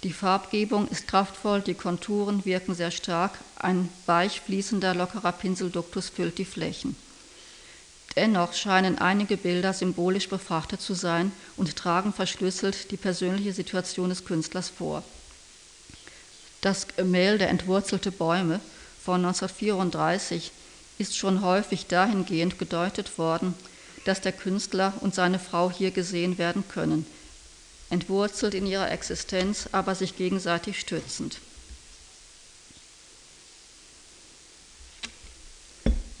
Die 0.02 0.12
Farbgebung 0.12 0.88
ist 0.88 1.08
kraftvoll, 1.08 1.60
die 1.60 1.74
Konturen 1.74 2.44
wirken 2.44 2.74
sehr 2.74 2.90
stark, 2.90 3.38
ein 3.56 3.90
weich 4.06 4.40
fließender, 4.40 4.94
lockerer 4.94 5.32
Pinselduktus 5.32 6.08
füllt 6.08 6.38
die 6.38 6.44
Flächen. 6.44 6.96
Dennoch 8.16 8.54
scheinen 8.54 8.98
einige 8.98 9.36
Bilder 9.36 9.72
symbolisch 9.72 10.28
befrachtet 10.28 10.80
zu 10.80 10.94
sein 10.94 11.30
und 11.56 11.76
tragen 11.76 12.12
verschlüsselt 12.12 12.90
die 12.90 12.96
persönliche 12.96 13.52
Situation 13.52 14.08
des 14.08 14.24
Künstlers 14.24 14.68
vor. 14.68 15.04
Das 16.60 16.88
Gemälde 16.88 17.46
Entwurzelte 17.46 18.10
Bäume 18.10 18.60
von 19.02 19.24
1934 19.24 20.52
ist 20.98 21.16
schon 21.16 21.42
häufig 21.42 21.86
dahingehend 21.86 22.58
gedeutet 22.58 23.16
worden, 23.16 23.54
dass 24.04 24.20
der 24.20 24.32
Künstler 24.32 24.92
und 25.00 25.14
seine 25.14 25.38
Frau 25.38 25.70
hier 25.70 25.90
gesehen 25.90 26.36
werden 26.36 26.64
können, 26.68 27.06
entwurzelt 27.90 28.54
in 28.54 28.66
ihrer 28.66 28.90
Existenz, 28.90 29.68
aber 29.72 29.94
sich 29.94 30.16
gegenseitig 30.16 30.80
stützend. 30.80 31.38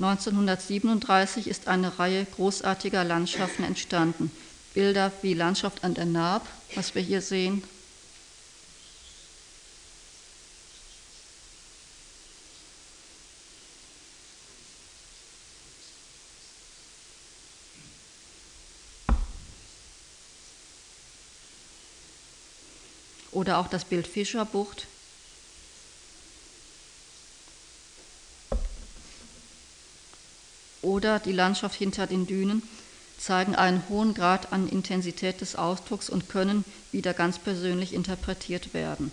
1937 0.00 1.46
ist 1.46 1.68
eine 1.68 1.98
Reihe 1.98 2.24
großartiger 2.24 3.04
Landschaften 3.04 3.64
entstanden. 3.64 4.30
Bilder 4.72 5.12
wie 5.20 5.34
Landschaft 5.34 5.84
an 5.84 5.92
der 5.92 6.06
Naab, 6.06 6.46
was 6.74 6.94
wir 6.94 7.02
hier 7.02 7.20
sehen, 7.20 7.62
oder 23.32 23.58
auch 23.58 23.68
das 23.68 23.84
Bild 23.84 24.06
Fischerbucht. 24.06 24.86
Oder 30.90 31.20
die 31.20 31.30
Landschaft 31.30 31.78
hinter 31.78 32.08
den 32.08 32.26
Dünen 32.26 32.64
zeigen 33.16 33.54
einen 33.54 33.88
hohen 33.88 34.12
Grad 34.12 34.52
an 34.52 34.68
Intensität 34.68 35.40
des 35.40 35.54
Ausdrucks 35.54 36.10
und 36.10 36.28
können 36.28 36.64
wieder 36.90 37.14
ganz 37.14 37.38
persönlich 37.38 37.94
interpretiert 37.94 38.74
werden. 38.74 39.12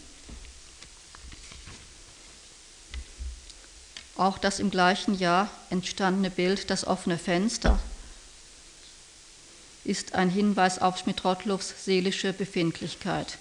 Auch 4.15 4.39
das 4.39 4.57
im 4.59 4.71
gleichen 4.71 5.19
Jahr 5.19 5.51
entstandene 5.69 6.31
Bild 6.31 6.71
Das 6.71 6.87
offene 6.87 7.19
Fenster 7.19 7.79
ist 9.83 10.15
ein 10.15 10.31
Hinweis 10.31 10.79
auf 10.79 10.97
Schmidt-Rottluffs 10.97 11.85
seelische 11.85 12.33
Befindlichkeit. 12.33 13.37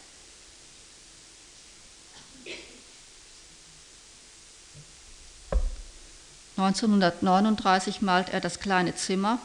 1939 6.57 8.01
malt 8.01 8.31
er 8.31 8.41
das 8.41 8.61
kleine 8.61 8.95
Zimmer. 8.95 9.39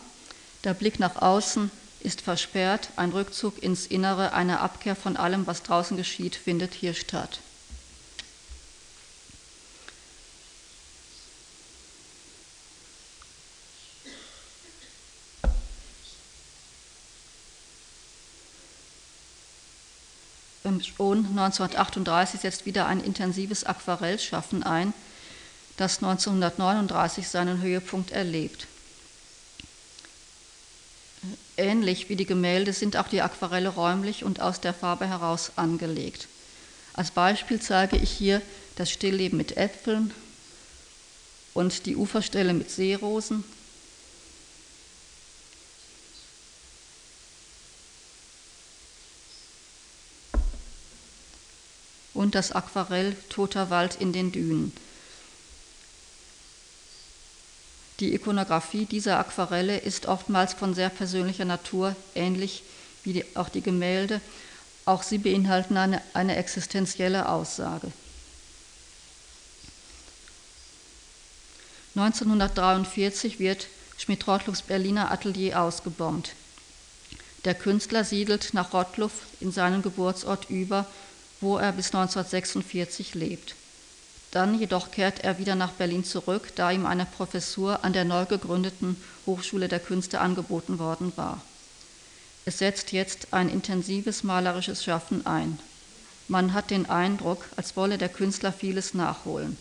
Der 0.63 0.74
Blick 0.74 0.97
nach 0.97 1.21
außen 1.21 1.69
ist 2.00 2.21
versperrt. 2.21 2.89
Ein 2.95 3.12
Rückzug 3.12 3.62
ins 3.62 3.86
Innere, 3.86 4.34
eine 4.34 4.62
Abkehr 4.62 4.95
von 4.95 5.17
allem, 5.17 5.45
was 5.45 5.62
draußen 5.63 5.97
geschieht, 5.97 6.36
findet 6.36 6.74
hier 6.74 6.93
statt. 6.93 7.39
Schon 20.82 21.26
1938 21.26 22.41
setzt 22.41 22.65
wieder 22.65 22.86
ein 22.86 23.02
intensives 23.04 23.63
Aquarellschaffen 23.65 24.63
ein 24.63 24.93
das 25.78 25.98
1939 25.98 27.28
seinen 27.28 27.62
Höhepunkt 27.62 28.12
erlebt. 28.12 28.68
Ähnlich 31.58 32.10
wie 32.10 32.16
die 32.16 32.26
Gemälde 32.26 32.74
sind 32.74 32.98
auch 32.98 33.08
die 33.08 33.22
Aquarelle 33.22 33.70
räumlich 33.70 34.24
und 34.24 34.42
aus 34.42 34.62
der 34.62 34.74
Farbe 34.74 35.08
heraus 35.08 35.52
angelegt. 35.56 36.28
Als 36.94 37.12
Beispiel 37.12 37.62
zeige 37.62 37.98
ich 37.98 38.12
hier 38.12 38.42
das 38.76 38.90
Stillleben 38.90 39.38
mit 39.38 39.58
Äpfeln 39.58 40.14
und 41.54 41.86
die 41.86 41.96
Uferstelle 41.96 42.54
mit 42.54 42.72
Seerosen. 42.72 43.44
Und 52.14 52.36
das 52.36 52.52
Aquarell 52.52 53.16
Toter 53.30 53.70
Wald 53.70 53.96
in 54.00 54.14
den 54.14 54.32
Dünen. 54.32 54.74
Die 58.02 58.16
Ikonografie 58.16 58.86
dieser 58.86 59.20
Aquarelle 59.20 59.78
ist 59.78 60.08
oftmals 60.08 60.56
von 60.56 60.74
sehr 60.74 60.90
persönlicher 60.90 61.46
Natur, 61.46 61.96
ähnlich 62.16 62.64
wie 63.04 63.14
die, 63.14 63.26
auch 63.36 63.48
die 63.48 63.62
Gemälde. 63.62 64.22
Auch 64.86 65.04
sie 65.04 65.20
beinhalten 65.20 65.78
eine, 65.78 66.02
eine 66.16 66.36
existenzielle 66.36 67.30
Aussage. 67.30 67.92
1943 71.96 73.38
wird 73.38 73.68
Schmidt-Rottluffs 74.00 74.64
Berliner 74.64 75.12
Atelier 75.12 75.62
ausgebombt. 75.62 76.34
Der 77.46 77.54
Künstler 77.54 78.04
siedelt 78.04 78.56
nach 78.56 78.74
Rottluff 78.74 79.12
in 79.40 79.52
seinen 79.52 79.84
Geburtsort 79.84 80.50
über, 80.50 80.88
wo 81.40 81.60
er 81.60 81.72
bis 81.72 81.94
1946 81.94 83.14
lebt. 83.14 83.54
Dann 84.32 84.58
jedoch 84.58 84.91
kehrt 84.91 85.24
er 85.24 85.38
wieder 85.39 85.56
nach 85.56 85.72
Berlin 85.72 86.06
zurück, 86.06 86.54
da 86.56 86.72
ihm 86.72 86.86
eine 86.86 87.06
Professur 87.06 87.84
an 87.84 87.91
der 87.91 88.06
neu 88.06 88.26
gegründeten 88.26 88.96
Hochschule 89.26 89.67
der 89.67 89.80
Künste 89.80 90.22
angeboten 90.22 90.80
worden 90.80 91.12
war. 91.17 91.41
Es 92.46 92.58
setzt 92.58 92.94
jetzt 92.94 93.34
ein 93.34 93.50
intensives 93.50 94.24
malerisches 94.24 94.84
Schaffen 94.84 95.26
ein. 95.26 95.60
Man 96.28 96.54
hat 96.54 96.72
den 96.72 96.89
Eindruck, 96.89 97.46
als 97.58 97.76
wolle 97.76 97.98
der 97.98 98.10
Künstler 98.10 98.54
vieles 98.54 98.94
nachholen. 98.94 99.58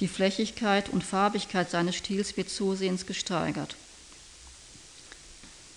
Die 0.00 0.08
Flächigkeit 0.08 0.88
und 0.88 1.04
Farbigkeit 1.04 1.70
seines 1.70 1.94
Stils 1.94 2.36
wird 2.36 2.48
zusehends 2.48 3.06
gesteigert. 3.06 3.76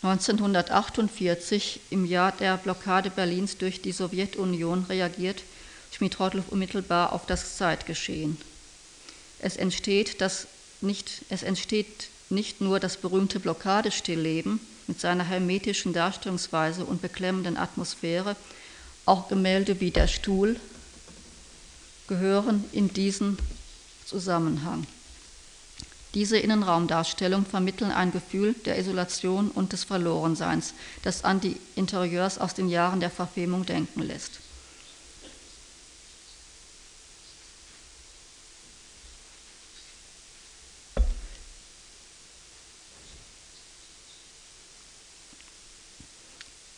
1948, 0.02 1.82
im 1.90 2.06
Jahr 2.06 2.32
der 2.32 2.58
Blockade 2.58 3.10
Berlins 3.10 3.58
durch 3.58 3.82
die 3.82 3.92
Sowjetunion, 3.92 4.86
reagiert 4.86 5.44
Schmidt-Rottluff 5.92 6.50
unmittelbar 6.50 7.14
auf 7.14 7.26
das 7.26 7.58
Zeitgeschehen. 7.58 8.38
Es 9.40 9.56
entsteht, 9.56 10.22
das 10.22 10.48
nicht, 10.82 11.24
es 11.30 11.44
entsteht 11.44 12.10
nicht 12.30 12.62
nur 12.62 12.80
das 12.80 12.98
berühmte 12.98 13.40
Blockadestillleben 13.40 14.60
mit 14.88 15.00
seiner 15.00 15.24
hermetischen 15.24 15.94
Darstellungsweise 15.94 16.86
und 16.86 17.02
beklemmenden 17.02 17.58
Atmosphäre, 17.58 18.36
auch 19.06 19.30
Gemälde 19.30 19.80
wie 19.80 19.92
Der 19.92 20.08
Stuhl 20.08 20.60
gehören 22.08 22.64
in 22.72 22.94
diesen 22.94 23.38
Zusammenhang. 24.06 24.86
Diese 26.14 26.38
Innenraumdarstellungen 26.38 27.46
vermitteln 27.46 27.92
ein 27.92 28.12
Gefühl 28.12 28.56
der 28.66 28.80
Isolation 28.80 29.52
und 29.52 29.74
des 29.74 29.84
Verlorenseins, 29.84 30.74
das 31.04 31.24
an 31.24 31.42
die 31.42 31.58
Interieurs 31.76 32.40
aus 32.40 32.54
den 32.54 32.70
Jahren 32.70 33.02
der 33.02 33.12
Verfemung 33.12 33.66
denken 33.66 34.02
lässt. 34.02 34.40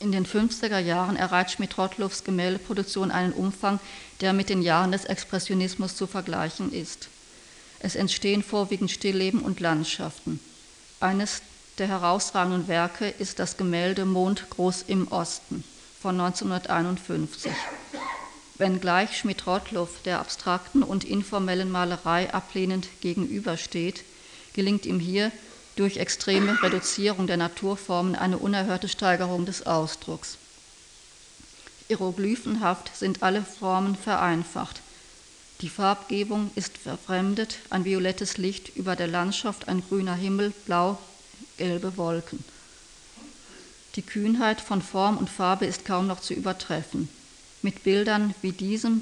In 0.10 0.14
den 0.14 0.26
50er 0.26 0.80
Jahren 0.80 1.16
erreicht 1.16 1.52
Schmidt-Rottluffs 1.52 2.24
Gemäldeproduktion 2.24 3.12
einen 3.12 3.32
Umfang, 3.32 3.80
der 4.22 4.34
mit 4.34 4.50
den 4.50 4.64
Jahren 4.64 4.92
des 4.92 5.06
Expressionismus 5.06 5.96
zu 5.96 6.08
vergleichen 6.08 6.74
ist. 6.74 7.10
Es 7.78 7.94
entstehen 7.94 8.42
vorwiegend 8.42 8.90
Stillleben 8.90 9.40
und 9.40 9.60
Landschaften. 9.60 10.40
Eines 11.00 11.44
der 11.78 11.90
herausragenden 11.90 12.68
Werke 12.68 13.08
ist 13.20 13.38
das 13.38 13.56
Gemälde 13.56 14.06
Mond 14.06 14.50
groß 14.50 14.86
im 14.88 15.10
Osten 15.10 15.64
von 16.02 16.20
1951. 16.20 17.52
Wenngleich 18.58 19.16
Schmidt-Rottluff 19.16 20.02
der 20.06 20.22
abstrakten 20.22 20.82
und 20.82 21.04
informellen 21.04 21.70
Malerei 21.70 22.34
ablehnend 22.34 22.88
gegenübersteht, 23.02 24.04
gelingt 24.54 24.88
ihm 24.88 25.00
hier 25.00 25.32
durch 25.80 25.96
extreme 25.96 26.62
Reduzierung 26.62 27.26
der 27.26 27.38
Naturformen 27.38 28.16
eine 28.16 28.38
unerhörte 28.38 28.90
Steigerung 28.90 29.46
des 29.46 29.66
Ausdrucks. 29.66 30.38
Hieroglyphenhaft 31.88 32.96
sind 32.98 33.24
alle 33.24 33.42
Formen 33.42 33.96
vereinfacht. 33.96 34.82
Die 35.62 35.70
Farbgebung 35.70 36.52
ist 36.56 36.78
verfremdet, 36.78 37.60
ein 37.70 37.86
violettes 37.86 38.38
Licht 38.38 38.76
über 38.76 38.98
der 38.98 39.08
Landschaft, 39.08 39.70
ein 39.70 39.82
grüner 39.88 40.16
Himmel, 40.16 40.52
blau, 40.66 41.00
gelbe 41.58 41.96
Wolken. 41.96 42.44
Die 43.96 44.02
Kühnheit 44.02 44.60
von 44.60 44.82
Form 44.82 45.18
und 45.18 45.30
Farbe 45.30 45.66
ist 45.66 45.86
kaum 45.86 46.08
noch 46.08 46.20
zu 46.20 46.34
übertreffen. 46.34 47.08
Mit 47.62 47.84
Bildern 47.84 48.36
wie 48.42 48.52
diesem 48.52 49.02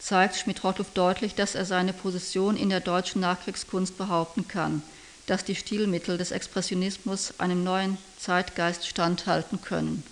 zeigt 0.00 0.36
Schmidt-Rottluff 0.36 0.90
deutlich, 0.94 1.36
dass 1.36 1.54
er 1.54 1.64
seine 1.64 1.92
Position 1.92 2.56
in 2.56 2.70
der 2.70 2.80
deutschen 2.80 3.20
Nachkriegskunst 3.20 3.96
behaupten 3.96 4.48
kann, 4.48 4.82
dass 5.26 5.44
die 5.44 5.56
Stilmittel 5.56 6.18
des 6.18 6.30
Expressionismus 6.30 7.34
einem 7.38 7.64
neuen 7.64 7.98
Zeitgeist 8.18 8.86
standhalten 8.86 9.60
können. 9.60 10.04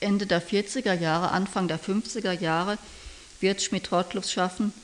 Ende 0.00 0.26
der 0.26 0.42
40er 0.42 0.92
Jahre, 0.92 1.30
Anfang 1.30 1.66
der 1.66 1.80
50er 1.80 2.38
Jahre 2.38 2.76
wird 3.40 3.62
Schmidt-Rottluffs 3.62 4.32
Schaffen 4.32 4.74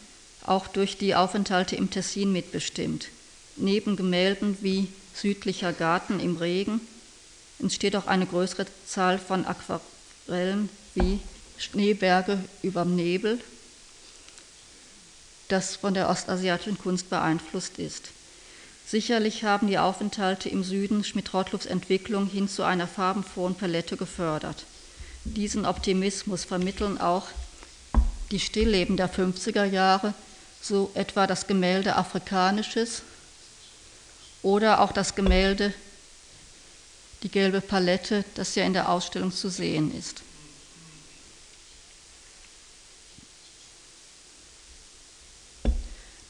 auch 0.46 0.66
durch 0.66 0.96
die 0.96 1.14
Aufenthalte 1.14 1.76
im 1.76 1.90
Tessin 1.90 2.32
mitbestimmt. 2.32 3.08
Neben 3.56 3.96
Gemälden 3.96 4.56
wie 4.62 4.88
Südlicher 5.14 5.74
Garten 5.74 6.20
im 6.20 6.36
Regen 6.36 6.80
entsteht 7.58 7.96
auch 7.96 8.06
eine 8.06 8.24
größere 8.24 8.66
Zahl 8.86 9.18
von 9.18 9.44
Aquarellen 9.44 10.70
wie 10.94 11.20
Schneeberge 11.58 12.42
überm 12.62 12.96
Nebel, 12.96 13.38
das 15.48 15.76
von 15.76 15.94
der 15.94 16.08
ostasiatischen 16.08 16.78
Kunst 16.78 17.10
beeinflusst 17.10 17.78
ist. 17.78 18.10
Sicherlich 18.86 19.44
haben 19.44 19.68
die 19.68 19.78
Aufenthalte 19.78 20.48
im 20.48 20.64
Süden 20.64 21.04
Schmidt-Rottluffs 21.04 21.66
Entwicklung 21.66 22.26
hin 22.26 22.48
zu 22.48 22.64
einer 22.64 22.88
farbenfrohen 22.88 23.54
Palette 23.54 23.96
gefördert. 23.96 24.64
Diesen 25.24 25.66
Optimismus 25.66 26.44
vermitteln 26.44 27.00
auch 27.00 27.26
die 28.30 28.40
Stillleben 28.40 28.96
der 28.96 29.12
50er 29.12 29.64
Jahre, 29.64 30.14
so 30.62 30.90
etwa 30.94 31.26
das 31.26 31.46
Gemälde 31.46 31.96
Afrikanisches 31.96 33.02
oder 34.42 34.80
auch 34.80 34.92
das 34.92 35.14
Gemälde 35.14 35.72
Die 37.22 37.28
gelbe 37.28 37.60
Palette, 37.60 38.24
das 38.34 38.54
ja 38.54 38.64
in 38.64 38.72
der 38.72 38.88
Ausstellung 38.88 39.30
zu 39.30 39.50
sehen 39.50 39.94
ist. 39.96 40.22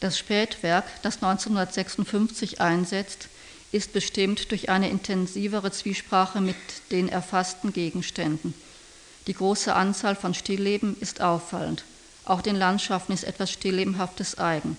Das 0.01 0.17
Spätwerk, 0.17 0.85
das 1.03 1.15
1956 1.23 2.59
einsetzt, 2.59 3.29
ist 3.71 3.93
bestimmt 3.93 4.51
durch 4.51 4.69
eine 4.69 4.89
intensivere 4.89 5.71
Zwiesprache 5.71 6.41
mit 6.41 6.55
den 6.89 7.07
erfassten 7.07 7.71
Gegenständen. 7.71 8.53
Die 9.27 9.33
große 9.33 9.73
Anzahl 9.73 10.15
von 10.15 10.33
Stillleben 10.33 10.97
ist 10.99 11.21
auffallend. 11.21 11.83
Auch 12.25 12.41
den 12.41 12.55
Landschaften 12.55 13.13
ist 13.13 13.23
etwas 13.23 13.51
Stilllebenhaftes 13.51 14.39
eigen. 14.39 14.75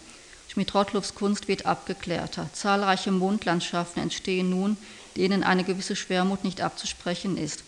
Schmidt-Rottluffs 0.48 1.14
Kunst 1.14 1.46
wird 1.46 1.66
abgeklärter. 1.66 2.50
Zahlreiche 2.52 3.12
Mondlandschaften 3.12 4.02
entstehen 4.02 4.50
nun, 4.50 4.76
denen 5.16 5.44
eine 5.44 5.62
gewisse 5.62 5.94
Schwermut 5.94 6.44
nicht 6.44 6.60
abzusprechen 6.60 7.38
ist. 7.38 7.62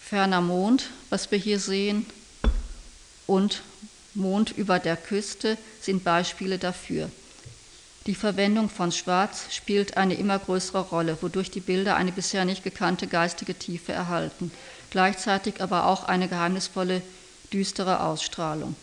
Ferner 0.00 0.40
Mond, 0.40 0.90
was 1.10 1.30
wir 1.30 1.38
hier 1.38 1.60
sehen, 1.60 2.06
und 3.28 3.62
Mond 4.18 4.52
über 4.56 4.78
der 4.78 4.96
Küste 4.96 5.56
sind 5.80 6.04
Beispiele 6.04 6.58
dafür. 6.58 7.10
Die 8.06 8.14
Verwendung 8.14 8.70
von 8.70 8.90
Schwarz 8.90 9.46
spielt 9.50 9.96
eine 9.96 10.14
immer 10.14 10.38
größere 10.38 10.80
Rolle, 10.80 11.18
wodurch 11.20 11.50
die 11.50 11.60
Bilder 11.60 11.96
eine 11.96 12.12
bisher 12.12 12.44
nicht 12.44 12.64
gekannte 12.64 13.06
geistige 13.06 13.54
Tiefe 13.54 13.92
erhalten, 13.92 14.50
gleichzeitig 14.90 15.60
aber 15.60 15.86
auch 15.86 16.04
eine 16.04 16.28
geheimnisvolle, 16.28 17.02
düstere 17.52 18.00
Ausstrahlung. 18.00 18.76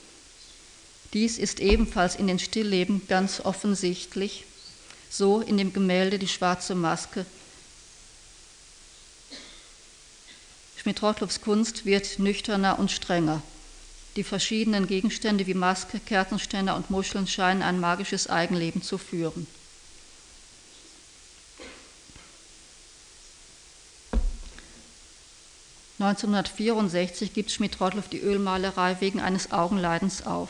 Dies 1.13 1.38
ist 1.38 1.59
ebenfalls 1.59 2.15
in 2.15 2.27
den 2.27 2.39
Stillleben 2.39 3.07
ganz 3.07 3.39
offensichtlich, 3.39 4.45
so 5.09 5.41
in 5.41 5.57
dem 5.57 5.73
Gemälde 5.73 6.19
Die 6.19 6.27
schwarze 6.27 6.75
Maske. 6.75 7.25
Schmidt-Rottluffs 10.77 11.41
Kunst 11.41 11.86
wird 11.86 12.19
nüchterner 12.19 12.77
und 12.77 12.91
strenger. 12.91 13.41
Die 14.16 14.24
verschiedenen 14.24 14.88
Gegenstände 14.88 15.45
wie 15.45 15.53
Maske, 15.53 15.99
Kerzenständer 15.99 16.78
und 16.78 16.89
Muscheln 16.89 17.28
scheinen 17.28 17.61
ein 17.61 17.80
magisches 17.80 18.30
Eigenleben 18.30 18.82
zu 18.82 18.97
führen. 18.97 19.45
(1964) 25.99 27.34
gibt 27.34 27.51
Schmidt-Rottluff 27.51 28.07
die 28.09 28.20
Ölmalerei 28.20 28.97
wegen 28.99 29.20
eines 29.20 29.51
Augenleidens 29.51 30.26
auf. 30.26 30.49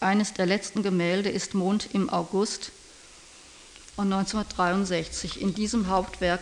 Eines 0.00 0.32
der 0.32 0.46
letzten 0.46 0.82
Gemälde 0.82 1.28
ist 1.28 1.54
Mond 1.54 1.88
im 1.92 2.10
August 2.10 2.72
von 3.96 4.12
1963. 4.12 5.40
In 5.40 5.54
diesem 5.54 5.88
Hauptwerk 5.88 6.40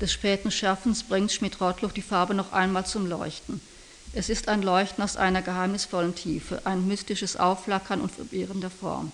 des 0.00 0.12
späten 0.12 0.50
Schaffens 0.50 1.02
bringt 1.02 1.32
Schmidt-Rottluff 1.32 1.92
die 1.92 2.02
Farbe 2.02 2.34
noch 2.34 2.52
einmal 2.52 2.86
zum 2.86 3.06
Leuchten. 3.06 3.60
Es 4.12 4.28
ist 4.28 4.48
ein 4.48 4.62
Leuchten 4.62 5.04
aus 5.04 5.16
einer 5.16 5.42
geheimnisvollen 5.42 6.14
Tiefe, 6.14 6.62
ein 6.64 6.86
mystisches 6.86 7.36
Aufflackern 7.36 8.00
und 8.00 8.10
verwirrende 8.10 8.70
Form. 8.70 9.12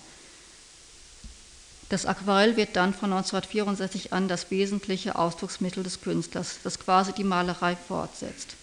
Das 1.89 2.05
Aquarell 2.05 2.57
wird 2.57 2.75
dann 2.75 2.93
von 2.93 3.13
1964 3.13 4.11
an 4.13 4.27
das 4.27 4.49
wesentliche 4.49 5.17
Ausdrucksmittel 5.17 5.83
des 5.83 6.01
Künstlers, 6.01 6.57
das 6.63 6.79
quasi 6.79 7.13
die 7.13 7.23
Malerei 7.23 7.75
fortsetzt. 7.75 8.55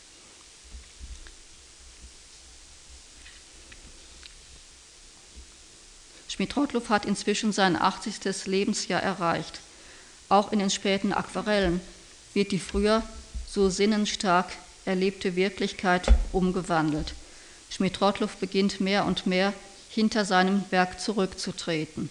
Schmidt-Rottluff 6.28 6.89
hat 6.89 7.05
inzwischen 7.05 7.53
sein 7.53 7.80
80. 7.80 8.47
Lebensjahr 8.47 9.03
erreicht. 9.03 9.61
Auch 10.28 10.51
in 10.51 10.59
den 10.59 10.70
späten 10.70 11.12
Aquarellen 11.12 11.80
wird 12.33 12.53
die 12.53 12.59
früher 12.59 13.03
so 13.47 13.68
sinnenstark 13.68 14.51
erlebte 14.85 15.37
Wirklichkeit 15.37 16.09
umgewandelt. 16.33 17.14
Schmidt-Rottluff 17.70 18.37
beginnt 18.37 18.80
mehr 18.80 19.07
und 19.07 19.26
mehr 19.26 19.53
hinter 19.89 20.24
seinem 20.24 20.64
Werk 20.70 21.01
zurückzutreten. 21.01 22.09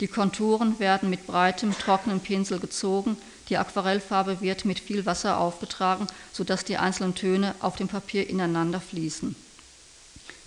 Die 0.00 0.08
Konturen 0.08 0.78
werden 0.80 1.10
mit 1.10 1.26
breitem, 1.26 1.76
trockenem 1.78 2.20
Pinsel 2.20 2.58
gezogen, 2.58 3.16
die 3.48 3.56
Aquarellfarbe 3.56 4.40
wird 4.40 4.64
mit 4.64 4.80
viel 4.80 5.06
Wasser 5.06 5.38
aufgetragen, 5.38 6.06
sodass 6.32 6.64
die 6.64 6.76
einzelnen 6.76 7.14
Töne 7.14 7.54
auf 7.60 7.76
dem 7.76 7.88
Papier 7.88 8.28
ineinander 8.28 8.80
fließen. 8.80 9.36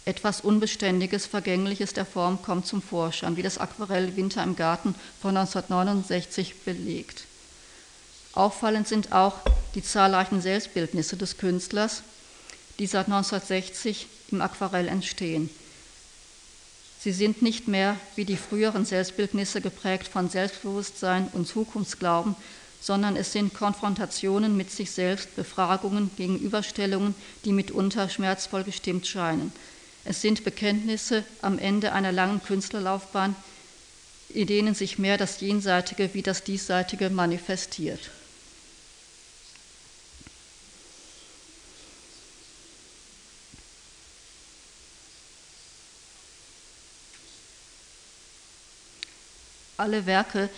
Etwas 0.06 0.42
Unbeständiges, 0.42 1.26
Vergängliches 1.26 1.94
der 1.94 2.06
Form 2.06 2.42
kommt 2.42 2.68
zum 2.68 2.82
Vorschein, 2.82 3.38
wie 3.38 3.42
das 3.42 3.58
Aquarell 3.58 4.16
Winter 4.16 4.44
im 4.44 4.56
Garten 4.56 4.94
von 5.22 5.36
1969 5.36 6.64
belegt. 6.64 7.26
Auffallend 8.36 8.88
sind 8.88 9.14
auch 9.14 9.36
die 9.76 9.84
zahlreichen 9.84 10.42
Selbstbildnisse 10.42 11.16
des 11.18 11.38
Künstlers, 11.38 12.04
die 12.80 12.88
seit 12.88 13.06
1960 13.06 14.08
im 14.32 14.42
Aquarell 14.42 14.88
entstehen. 14.88 15.50
Sie 17.00 17.12
sind 17.12 17.42
nicht 17.42 17.68
mehr 17.68 17.98
wie 18.16 18.26
die 18.26 18.36
früheren 18.36 18.86
Selbstbildnisse 18.86 19.62
geprägt 19.62 20.08
von 20.08 20.30
Selbstbewusstsein 20.30 21.30
und 21.34 21.48
Zukunftsglauben, 21.48 22.36
sondern 22.82 23.16
es 23.16 23.32
sind 23.32 23.54
Konfrontationen 23.54 24.58
mit 24.58 24.72
sich 24.72 24.92
selbst, 24.92 25.36
Befragungen, 25.36 26.12
Gegenüberstellungen, 26.18 27.16
die 27.46 27.54
mitunter 27.54 28.10
schmerzvoll 28.10 28.64
gestimmt 28.64 29.08
scheinen. 29.08 29.52
Es 30.04 30.22
sind 30.22 30.44
Bekenntnisse 30.44 31.24
am 31.42 31.58
Ende 31.58 31.94
einer 31.94 32.12
langen 32.12 32.44
Künstlerlaufbahn, 32.44 33.36
in 34.30 34.48
denen 34.48 34.76
sich 34.76 35.00
mehr 35.00 35.18
das 35.18 35.42
Jenseitige 35.42 36.14
wie 36.14 36.22
das 36.22 36.44
Diesseitige 36.44 37.10
manifestiert. 37.10 38.12
Alle 49.78 50.06
Werke 50.06 50.50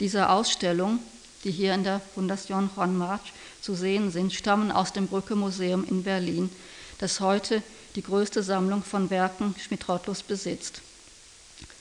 dieser 0.00 0.30
Ausstellung, 0.30 0.98
die 1.44 1.50
hier 1.50 1.74
in 1.74 1.84
der 1.84 2.00
Fondation 2.14 2.70
Juan 2.74 2.96
March 2.96 3.32
zu 3.62 3.74
sehen 3.74 4.10
sind, 4.10 4.34
stammen 4.34 4.70
aus 4.70 4.92
dem 4.92 5.08
Brücke 5.08 5.34
Museum 5.34 5.86
in 5.88 6.02
Berlin, 6.02 6.50
das 6.98 7.20
heute 7.20 7.62
die 7.94 8.02
größte 8.02 8.42
Sammlung 8.42 8.82
von 8.82 9.08
Werken 9.08 9.54
Schmidt-Rottluffs 9.58 10.22
besitzt. 10.22 10.82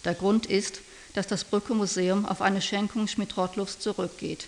Der 0.06 0.14
Grund 0.14 0.46
ist, 0.46 0.80
dass 1.14 1.28
das 1.28 1.44
Brücke-Museum 1.44 2.26
auf 2.26 2.42
eine 2.42 2.62
Schenkung 2.62 3.08
Schmidt-Rottluffs 3.08 3.80
zurückgeht. 3.80 4.48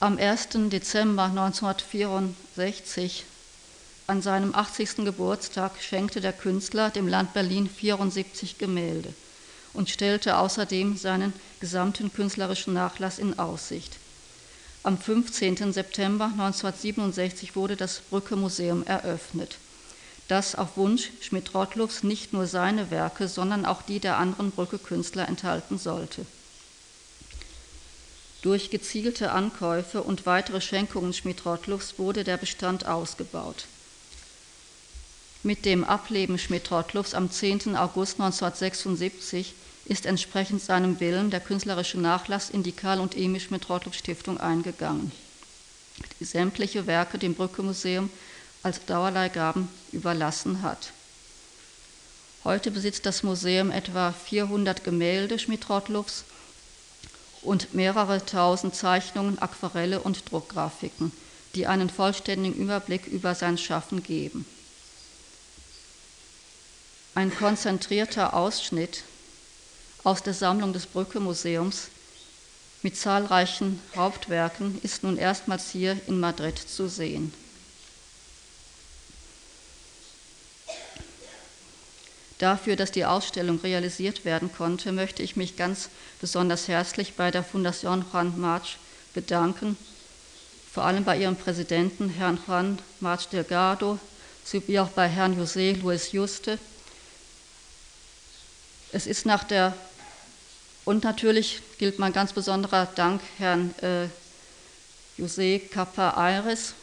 Am 0.00 0.18
1. 0.18 0.48
Dezember 0.70 1.24
1964, 1.24 3.24
an 4.06 4.22
seinem 4.22 4.54
80. 4.54 5.04
Geburtstag, 5.04 5.72
schenkte 5.80 6.20
der 6.20 6.32
Künstler 6.32 6.90
dem 6.90 7.08
Land 7.08 7.32
Berlin 7.32 7.68
74 7.68 8.58
Gemälde 8.58 9.14
und 9.72 9.90
stellte 9.90 10.36
außerdem 10.38 10.96
seinen 10.96 11.32
gesamten 11.60 12.12
künstlerischen 12.12 12.74
Nachlass 12.74 13.18
in 13.18 13.38
Aussicht. 13.38 13.96
Am 14.82 14.96
15. 14.96 15.72
September 15.72 16.26
1967 16.26 17.54
wurde 17.54 17.76
das 17.76 18.00
Brücke 18.00 18.36
Museum 18.36 18.82
eröffnet, 18.86 19.58
das 20.28 20.54
auf 20.54 20.76
Wunsch 20.76 21.10
Schmidt-Rottluffs 21.20 22.02
nicht 22.02 22.32
nur 22.32 22.46
seine 22.46 22.90
Werke, 22.90 23.28
sondern 23.28 23.66
auch 23.66 23.82
die 23.82 24.00
der 24.00 24.16
anderen 24.16 24.50
Brücke-Künstler 24.50 25.28
enthalten 25.28 25.76
sollte. 25.76 26.24
Durch 28.42 28.70
gezielte 28.70 29.32
Ankäufe 29.32 30.02
und 30.02 30.24
weitere 30.24 30.62
Schenkungen 30.62 31.12
Schmidt-Rottluffs 31.12 31.98
wurde 31.98 32.24
der 32.24 32.38
Bestand 32.38 32.86
ausgebaut. 32.86 33.66
Mit 35.42 35.64
dem 35.64 35.84
Ableben 35.84 36.38
Schmidt-Rottluffs 36.38 37.14
am 37.14 37.30
10. 37.30 37.74
August 37.74 38.20
1976 38.20 39.54
ist 39.86 40.04
entsprechend 40.04 40.60
seinem 40.60 41.00
Willen 41.00 41.30
der 41.30 41.40
künstlerische 41.40 41.98
Nachlass 41.98 42.50
in 42.50 42.62
die 42.62 42.72
Karl 42.72 43.00
und 43.00 43.16
Emil 43.16 43.40
Schmidt-Rottluff 43.40 43.94
Stiftung 43.94 44.38
eingegangen, 44.38 45.12
die 46.20 46.26
sämtliche 46.26 46.86
Werke 46.86 47.16
dem 47.16 47.34
Brücke-Museum 47.34 48.10
als 48.62 48.84
Dauerleihgaben 48.84 49.68
überlassen 49.92 50.60
hat. 50.60 50.92
Heute 52.44 52.70
besitzt 52.70 53.06
das 53.06 53.22
Museum 53.22 53.70
etwa 53.70 54.12
400 54.12 54.84
Gemälde 54.84 55.38
Schmidt-Rottluffs 55.38 56.24
und 57.40 57.72
mehrere 57.72 58.26
tausend 58.26 58.74
Zeichnungen, 58.74 59.38
Aquarelle 59.38 60.00
und 60.00 60.30
Druckgrafiken, 60.30 61.12
die 61.54 61.66
einen 61.66 61.88
vollständigen 61.88 62.60
Überblick 62.60 63.06
über 63.06 63.34
sein 63.34 63.56
Schaffen 63.56 64.02
geben. 64.02 64.44
Ein 67.14 67.34
konzentrierter 67.34 68.34
Ausschnitt 68.34 69.02
aus 70.04 70.22
der 70.22 70.34
Sammlung 70.34 70.72
des 70.72 70.86
Brücke 70.86 71.18
Museums 71.18 71.88
mit 72.82 72.96
zahlreichen 72.96 73.80
Hauptwerken 73.96 74.80
ist 74.82 75.02
nun 75.02 75.18
erstmals 75.18 75.70
hier 75.70 76.00
in 76.06 76.20
Madrid 76.20 76.56
zu 76.56 76.88
sehen. 76.88 77.34
Dafür, 82.38 82.76
dass 82.76 82.90
die 82.90 83.04
Ausstellung 83.04 83.60
realisiert 83.60 84.24
werden 84.24 84.50
konnte, 84.50 84.92
möchte 84.92 85.22
ich 85.22 85.36
mich 85.36 85.56
ganz 85.56 85.90
besonders 86.22 86.68
herzlich 86.68 87.14
bei 87.14 87.30
der 87.30 87.44
Fundación 87.44 88.04
Juan 88.10 88.40
March 88.40 88.78
bedanken, 89.12 89.76
vor 90.72 90.84
allem 90.84 91.04
bei 91.04 91.18
ihrem 91.18 91.36
Präsidenten, 91.36 92.08
Herrn 92.08 92.38
Juan 92.46 92.78
March 93.00 93.28
Delgado, 93.28 93.98
sowie 94.42 94.78
auch 94.78 94.88
bei 94.88 95.06
Herrn 95.08 95.38
José 95.38 95.76
Luis 95.82 96.12
Juste. 96.12 96.58
Es 98.92 99.06
ist 99.06 99.24
nach 99.24 99.44
der 99.44 99.74
und 100.84 101.04
natürlich 101.04 101.60
gilt 101.78 101.98
mein 101.98 102.12
ganz 102.12 102.32
besonderer 102.32 102.86
Dank 102.86 103.20
Herrn 103.38 103.74
äh, 103.82 104.08
José 105.20 105.60
Capa 105.60 106.14
Aires. 106.16 106.74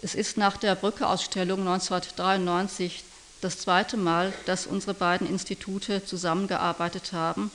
Es 0.00 0.16
ist 0.16 0.36
nach 0.36 0.56
der 0.56 0.74
Brücke-Ausstellung 0.74 1.60
1993 1.60 3.04
das 3.40 3.58
zweite 3.58 3.96
Mal, 3.96 4.32
dass 4.46 4.66
unsere 4.66 4.94
beiden 4.94 5.28
Institute 5.28 6.04
zusammengearbeitet 6.04 7.12
haben. 7.12 7.52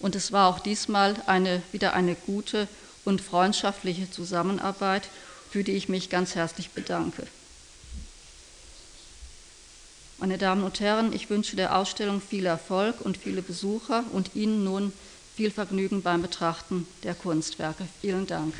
Und 0.00 0.16
es 0.16 0.32
war 0.32 0.48
auch 0.48 0.58
diesmal 0.58 1.14
eine, 1.26 1.62
wieder 1.70 1.92
eine 1.92 2.14
gute 2.14 2.66
und 3.04 3.20
freundschaftliche 3.20 4.10
Zusammenarbeit, 4.10 5.08
für 5.50 5.62
die 5.62 5.72
ich 5.72 5.88
mich 5.88 6.10
ganz 6.10 6.34
herzlich 6.34 6.70
bedanke. 6.70 7.26
Meine 10.18 10.38
Damen 10.38 10.64
und 10.64 10.80
Herren, 10.80 11.12
ich 11.12 11.28
wünsche 11.28 11.56
der 11.56 11.76
Ausstellung 11.76 12.22
viel 12.22 12.46
Erfolg 12.46 13.02
und 13.02 13.18
viele 13.18 13.42
Besucher 13.42 14.02
und 14.12 14.34
Ihnen 14.34 14.64
nun 14.64 14.92
viel 15.34 15.50
Vergnügen 15.50 16.00
beim 16.00 16.22
Betrachten 16.22 16.88
der 17.02 17.14
Kunstwerke. 17.14 17.86
Vielen 18.00 18.26
Dank. 18.26 18.54